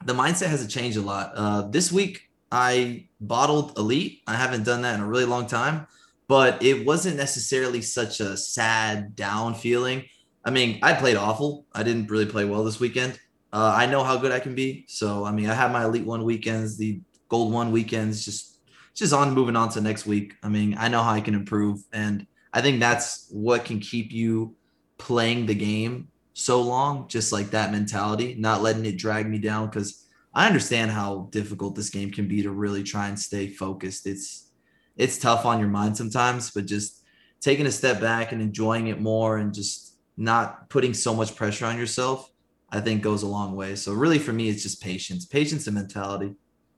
[0.06, 1.32] the mindset has to change a lot.
[1.36, 4.22] Uh, this week, I bottled Elite.
[4.28, 5.88] I haven't done that in a really long time,
[6.28, 10.04] but it wasn't necessarily such a sad, down feeling.
[10.46, 11.66] I mean, I played awful.
[11.74, 13.20] I didn't really play well this weekend.
[13.52, 14.86] Uh, I know how good I can be.
[14.88, 18.58] So, I mean, I had my Elite One weekends, the Gold One weekends, just
[18.96, 20.36] just on moving on to next week.
[20.44, 24.12] I mean, I know how I can improve, and I think that's what can keep
[24.12, 24.56] you
[24.98, 27.08] playing the game so long.
[27.08, 29.70] Just like that mentality, not letting it drag me down.
[29.70, 34.08] Because I understand how difficult this game can be to really try and stay focused.
[34.08, 34.50] It's
[34.98, 37.04] it's tough on your mind sometimes, but just
[37.40, 41.66] taking a step back and enjoying it more, and just not putting so much pressure
[41.66, 42.32] on yourself,
[42.70, 43.76] I think goes a long way.
[43.76, 46.36] So really for me, it's just patience, patience and mentality.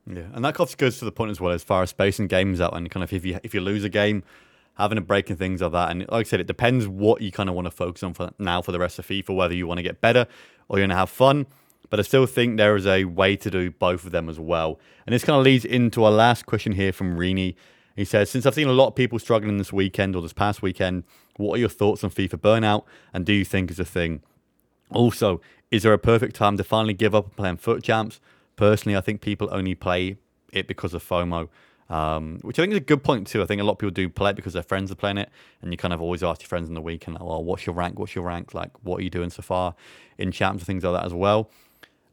[0.07, 2.75] Yeah, and that goes to the point as well as far as spacing games out
[2.75, 4.23] and kind of if you if you lose a game,
[4.75, 5.89] having a break and things like that.
[5.89, 8.31] And like I said, it depends what you kind of want to focus on for
[8.37, 10.27] now for the rest of FIFA, whether you want to get better
[10.67, 11.47] or you're going to have fun.
[11.89, 14.79] But I still think there is a way to do both of them as well.
[15.05, 17.55] And this kind of leads into our last question here from Rini.
[17.95, 20.61] He says, Since I've seen a lot of people struggling this weekend or this past
[20.61, 21.03] weekend,
[21.37, 22.83] what are your thoughts on FIFA burnout
[23.13, 24.21] and do you think is a thing?
[24.91, 25.41] Also,
[25.71, 28.19] is there a perfect time to finally give up playing FUT champs?
[28.55, 30.17] Personally, I think people only play
[30.53, 31.49] it because of FOMO,
[31.89, 33.41] um, which I think is a good point too.
[33.41, 35.29] I think a lot of people do play it because their friends are playing it,
[35.61, 37.75] and you kind of always ask your friends in the weekend, like, well, what's your
[37.75, 37.99] rank?
[37.99, 38.53] What's your rank?
[38.53, 39.75] Like, what are you doing so far
[40.17, 41.49] in champs and things like that as well.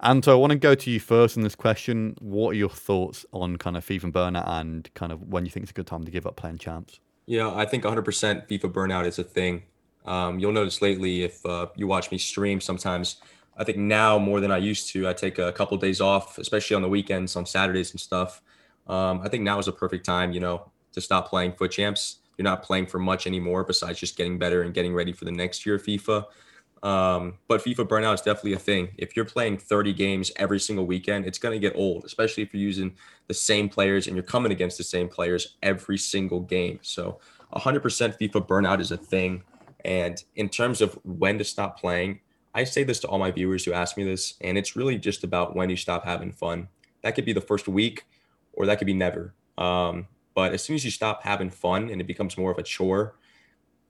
[0.03, 2.16] And so I want to go to you first in this question.
[2.20, 5.62] What are your thoughts on kind of FIFA burnout and kind of when you think
[5.62, 6.98] it's a good time to give up playing champs?
[7.26, 9.62] Yeah, I think 100% FIFA burnout is a thing.
[10.05, 13.18] Um, you'll notice lately if uh, you watch me stream sometimes,
[13.57, 16.74] I think now more than I used to, I take a couple days off, especially
[16.74, 18.42] on the weekends, on Saturdays and stuff.
[18.88, 22.16] Um, I think now is a perfect time, you know, to stop playing FUT champs.
[22.36, 25.30] You're not playing for much anymore besides just getting better and getting ready for the
[25.30, 26.24] next year of FIFA.
[26.83, 28.89] Um, but FIFA burnout is definitely a thing.
[28.99, 32.53] If you're playing 30 games every single weekend, it's going to get old, especially if
[32.53, 32.97] you're using
[33.28, 36.80] the same players and you're coming against the same players every single game.
[36.83, 37.20] So
[37.55, 39.45] 100% FIFA burnout is a thing.
[39.85, 42.20] And in terms of when to stop playing,
[42.55, 45.24] I say this to all my viewers who ask me this, and it's really just
[45.24, 46.68] about when you stop having fun.
[47.03, 48.05] That could be the first week
[48.53, 49.35] or that could be never.
[49.57, 52.62] Um, but as soon as you stop having fun and it becomes more of a
[52.62, 53.14] chore,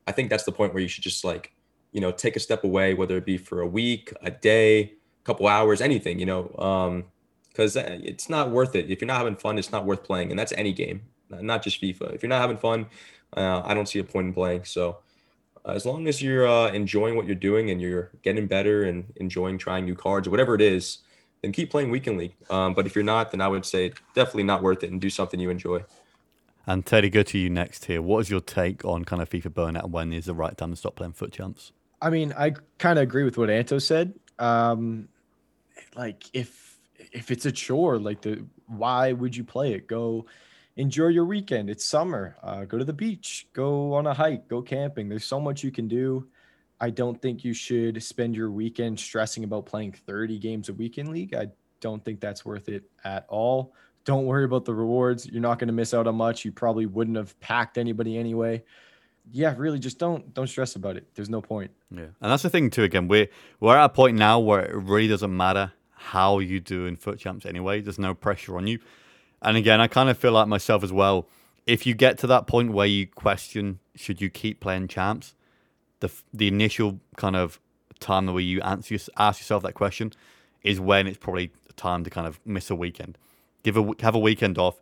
[0.07, 1.53] I think that's the point where you should just like,
[1.93, 5.25] you know, take a step away, whether it be for a week, a day, a
[5.25, 7.05] couple hours, anything, you know, um,
[7.49, 8.91] because it's not worth it.
[8.91, 11.81] If you're not having fun, it's not worth playing, and that's any game, not just
[11.83, 12.15] FIFA.
[12.15, 12.87] If you're not having fun,
[13.37, 14.65] uh, I don't see a point in playing.
[14.65, 14.99] So
[15.67, 19.13] uh, as long as you're uh, enjoying what you're doing and you're getting better and
[19.17, 20.99] enjoying trying new cards or whatever it is,
[21.43, 22.35] then keep playing weekend league.
[22.51, 25.11] Um, but if you're not, then I would say definitely not worth it and do
[25.11, 25.85] something you enjoy.
[26.67, 28.01] And Teddy, go to you next here.
[28.01, 30.71] What is your take on kind of FIFA burnout and when is the right time
[30.71, 31.73] to stop playing FUT champs?
[32.03, 34.13] I mean, I kind of agree with what Anto said.
[34.39, 35.09] Um,
[35.97, 36.79] like if
[37.13, 39.87] if it's a chore, like the why would you play it?
[39.87, 40.27] Go
[40.77, 41.71] enjoy your weekend.
[41.71, 42.37] It's summer.
[42.43, 43.47] Uh, go to the beach.
[43.53, 44.49] Go on a hike.
[44.49, 45.09] Go camping.
[45.09, 46.27] There's so much you can do.
[46.81, 51.11] I don't think you should spend your weekend stressing about playing 30 games a weekend
[51.11, 51.35] league.
[51.35, 51.49] I
[51.81, 53.73] don't think that's worth it at all
[54.05, 55.27] don't worry about the rewards.
[55.27, 56.45] You're not going to miss out on much.
[56.45, 58.65] You probably wouldn't have packed anybody anyway.
[59.31, 61.07] Yeah, really, just don't don't stress about it.
[61.15, 61.71] There's no point.
[61.91, 62.83] Yeah, and that's the thing too.
[62.83, 63.29] Again, we're
[63.61, 67.19] we're at a point now where it really doesn't matter how you do in FUT
[67.19, 67.81] champs anyway.
[67.81, 68.81] There's no pressure on you.
[69.41, 71.29] And again, I kind of feel like myself as well.
[71.67, 75.35] If you get to that point where you question should you keep playing champs,
[76.01, 77.61] the the initial kind of
[78.01, 80.13] time where you answer ask yourself that question
[80.63, 83.17] is when it's probably time to kind of miss a weekend
[83.63, 84.81] give a have a weekend off,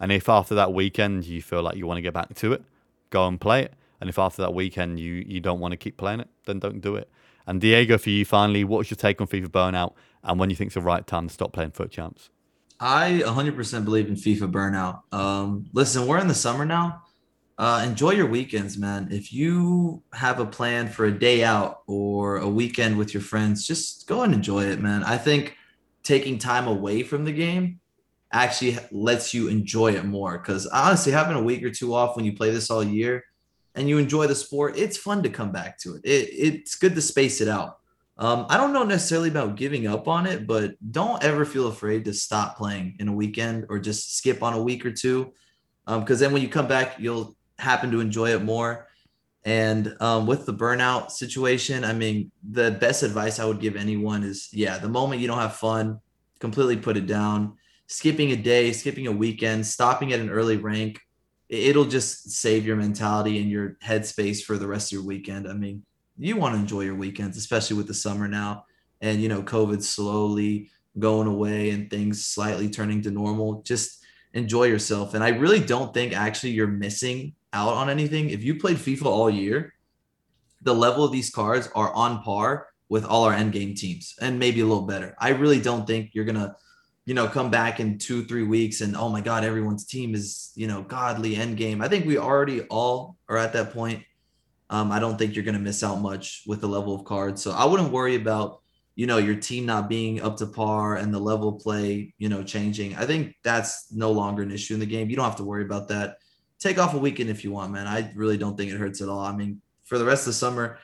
[0.00, 2.62] and if after that weekend you feel like you want to get back to it,
[3.10, 3.74] go and play it.
[4.02, 6.80] And if after that weekend you you don't want to keep playing it, then don't
[6.80, 7.08] do it.
[7.46, 9.92] And Diego, for you finally, what's your take on FIFA burnout,
[10.24, 12.28] and when you think it's the right time to stop playing FUT champs?
[12.80, 15.16] I 100% believe in FIFA burnout.
[15.16, 17.04] Um, listen, we're in the summer now.
[17.56, 19.06] Uh, enjoy your weekends, man.
[19.12, 23.64] If you have a plan for a day out or a weekend with your friends,
[23.64, 25.04] just go and enjoy it, man.
[25.04, 25.56] I think
[26.02, 27.78] taking time away from the game
[28.32, 30.38] actually lets you enjoy it more.
[30.38, 33.22] Because honestly, having a week or two off when you play this all year
[33.74, 36.02] and you enjoy the sport, it's fun to come back to it.
[36.04, 37.78] it it's good to space it out.
[38.18, 42.04] Um, I don't know necessarily about giving up on it, but don't ever feel afraid
[42.04, 45.32] to stop playing in a weekend or just skip on a week or two.
[45.86, 48.88] Because um, then when you come back, you'll happen to enjoy it more.
[49.44, 54.22] And um, with the burnout situation, I mean, the best advice I would give anyone
[54.22, 55.98] is yeah, the moment you don't have fun,
[56.38, 57.56] completely put it down
[57.92, 60.98] skipping a day, skipping a weekend, stopping at an early rank,
[61.52, 65.46] it'll just save your mentality and your headspace for the rest of your weekend.
[65.46, 65.84] I mean,
[66.18, 68.64] you want to enjoy your weekends, especially with the summer now
[69.02, 73.62] and, you know, COVID slowly going away and things slightly turning to normal.
[73.62, 75.12] Just enjoy yourself.
[75.12, 78.30] And I really don't think actually you're missing out on anything.
[78.30, 79.74] If you played FIFA all year,
[80.62, 84.38] the level of these cards are on par with all our end game teams and
[84.38, 85.14] maybe a little better.
[85.18, 86.54] I really don't think you're going to
[87.04, 90.52] you know, come back in two, three weeks and oh my God, everyone's team is,
[90.54, 91.82] you know, godly end game.
[91.82, 94.04] I think we already all are at that point.
[94.70, 97.42] Um, I don't think you're going to miss out much with the level of cards.
[97.42, 98.62] So I wouldn't worry about,
[98.94, 102.42] you know, your team not being up to par and the level play, you know,
[102.42, 102.94] changing.
[102.94, 105.10] I think that's no longer an issue in the game.
[105.10, 106.18] You don't have to worry about that.
[106.60, 107.86] Take off a weekend if you want, man.
[107.86, 109.20] I really don't think it hurts at all.
[109.20, 110.78] I mean, for the rest of the summer,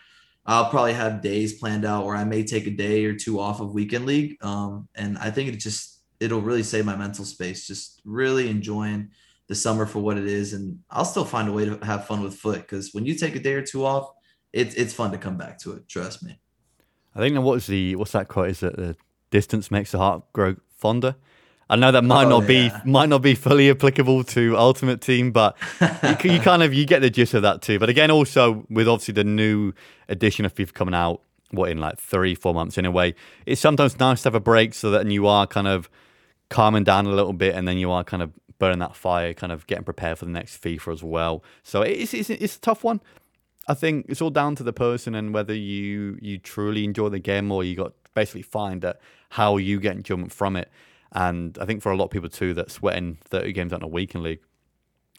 [0.44, 3.60] I'll probably have days planned out where I may take a day or two off
[3.60, 4.42] of weekend league.
[4.42, 7.66] Um, and I think it just it'll really save my mental space.
[7.66, 9.10] Just really enjoying
[9.48, 12.22] the summer for what it is, and I'll still find a way to have fun
[12.22, 14.10] with FUT because when you take a day or two off,
[14.52, 15.88] it's it's fun to come back to it.
[15.88, 16.38] Trust me.
[17.14, 18.50] I think what's the what's that quote?
[18.50, 18.96] Is that the
[19.30, 21.16] distance makes the heart grow fonder?
[21.70, 22.80] I know that might oh, not yeah.
[22.82, 26.86] be might not be fully applicable to Ultimate Team, but you, you, kind of you
[26.86, 27.78] get the gist of that too.
[27.78, 29.72] But again, also with obviously the new
[30.08, 33.14] edition of FIFA coming out, what in like three four months anyway,
[33.44, 35.90] it's sometimes nice to have a break so that you are kind of
[36.50, 39.52] calming down a little bit, and then you are kind of burning that fire, kind
[39.52, 41.42] of getting prepared for the next FIFA as well.
[41.62, 43.00] So it's it's, it's a tough one.
[43.68, 47.18] I think it's all down to the person and whether you you truly enjoy the
[47.18, 50.70] game or you got basically find that how you get enjoyment from it.
[51.12, 53.84] And I think for a lot of people too, that sweating 30 games out in
[53.84, 54.40] a weekend league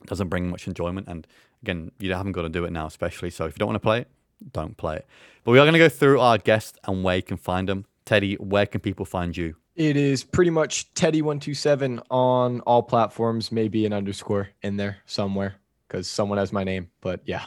[0.06, 1.08] doesn't bring much enjoyment.
[1.08, 1.26] And
[1.64, 3.30] again, you haven't got to do it now, especially.
[3.30, 4.08] So if you don't want to play it,
[4.52, 5.08] don't play it.
[5.44, 7.86] But we are going to go through our guests and where you can find them.
[8.06, 9.56] Teddy, where can people find you?
[9.80, 15.56] It is pretty much Teddy127 on all platforms, maybe an underscore in there somewhere
[15.88, 16.90] because someone has my name.
[17.00, 17.46] But yeah.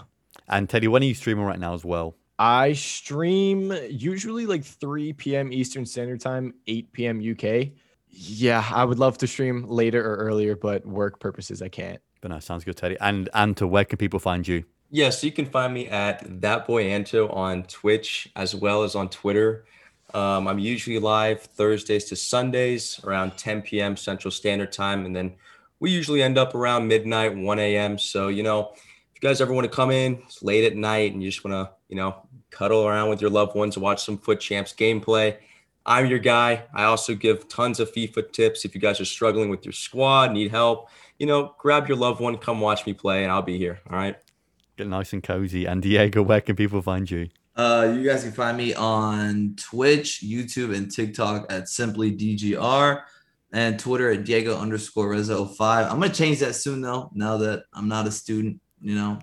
[0.49, 2.17] And Teddy, when are you streaming right now as well?
[2.39, 5.53] I stream usually like 3 p.m.
[5.53, 7.21] Eastern Standard Time, 8 p.m.
[7.21, 7.69] UK.
[8.09, 12.01] Yeah, I would love to stream later or earlier, but work purposes, I can't.
[12.23, 12.97] But no, sounds good, Teddy.
[12.99, 14.65] And Anto, where can people find you?
[14.89, 18.85] Yes, yeah, so you can find me at that boy Anto on Twitch as well
[18.85, 19.67] as on Twitter.
[20.15, 23.97] Um, I'm usually live Thursdays to Sundays around 10 p.m.
[23.97, 25.35] Central Standard Time, and then
[25.81, 27.99] we usually end up around midnight, 1 a.m.
[27.99, 31.13] So, you know, if you guys ever want to come in it's late at night
[31.13, 32.15] and you just want to, you know,
[32.51, 35.37] cuddle around with your loved ones, and watch some FUT Champs gameplay,
[35.85, 36.65] I'm your guy.
[36.75, 38.65] I also give tons of FIFA tips.
[38.65, 40.89] If you guys are struggling with your squad, need help,
[41.19, 43.81] you know, grab your loved one, come watch me play, and I'll be here.
[43.91, 44.17] All right.
[44.77, 45.67] Get nice and cozy.
[45.67, 47.29] And Diego, where can people find you?
[47.55, 53.03] Uh, you guys can find me on Twitch, YouTube, and TikTok at simply DGR
[53.53, 55.87] and Twitter at Diego underscore Reza 05.
[55.87, 59.19] I'm gonna change that soon though, now that I'm not a student, you know,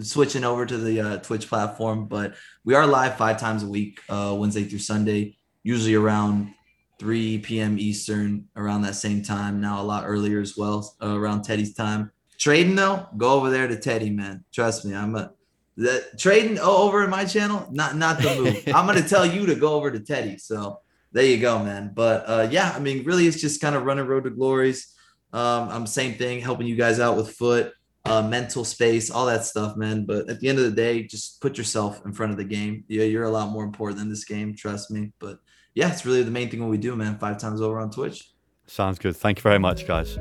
[0.00, 2.06] switching over to the uh, Twitch platform.
[2.06, 6.52] But we are live five times a week, uh, Wednesday through Sunday, usually around
[6.98, 7.78] 3 p.m.
[7.78, 9.60] Eastern, around that same time.
[9.60, 12.10] Now a lot earlier as well, uh, around Teddy's time.
[12.38, 14.44] Trading though, go over there to Teddy, man.
[14.52, 15.32] Trust me, I'm a
[15.78, 18.62] that trading over in my channel, not not the move.
[18.74, 20.36] I'm gonna tell you to go over to Teddy.
[20.38, 20.80] So
[21.12, 21.92] there you go, man.
[21.94, 24.92] But uh, yeah, I mean, really, it's just kind of running road to glories.
[25.32, 27.72] Um, I'm same thing, helping you guys out with FUT,
[28.06, 30.04] uh, mental space, all that stuff, man.
[30.04, 32.84] But at the end of the day, just put yourself in front of the game.
[32.88, 35.12] Yeah, you're a lot more important than this game, trust me.
[35.20, 35.38] But
[35.74, 37.18] yeah, it's really the main thing what we do, man.
[37.18, 38.32] Five times over on Twitch.
[38.66, 39.16] Sounds good.
[39.16, 40.18] Thank you very much, guys.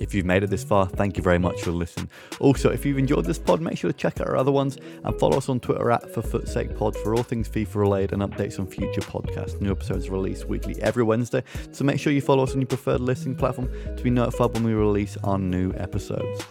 [0.00, 2.08] If you've made it this far, thank you very much for listening.
[2.40, 5.18] Also, if you've enjoyed this pod, make sure to check out our other ones and
[5.20, 8.58] follow us on Twitter at for Futsake Pod for all things FIFA related and updates
[8.58, 9.60] on future podcasts.
[9.60, 13.02] New episodes released weekly every Wednesday, so make sure you follow us on your preferred
[13.02, 16.44] listening platform to be notified when we release our new episodes.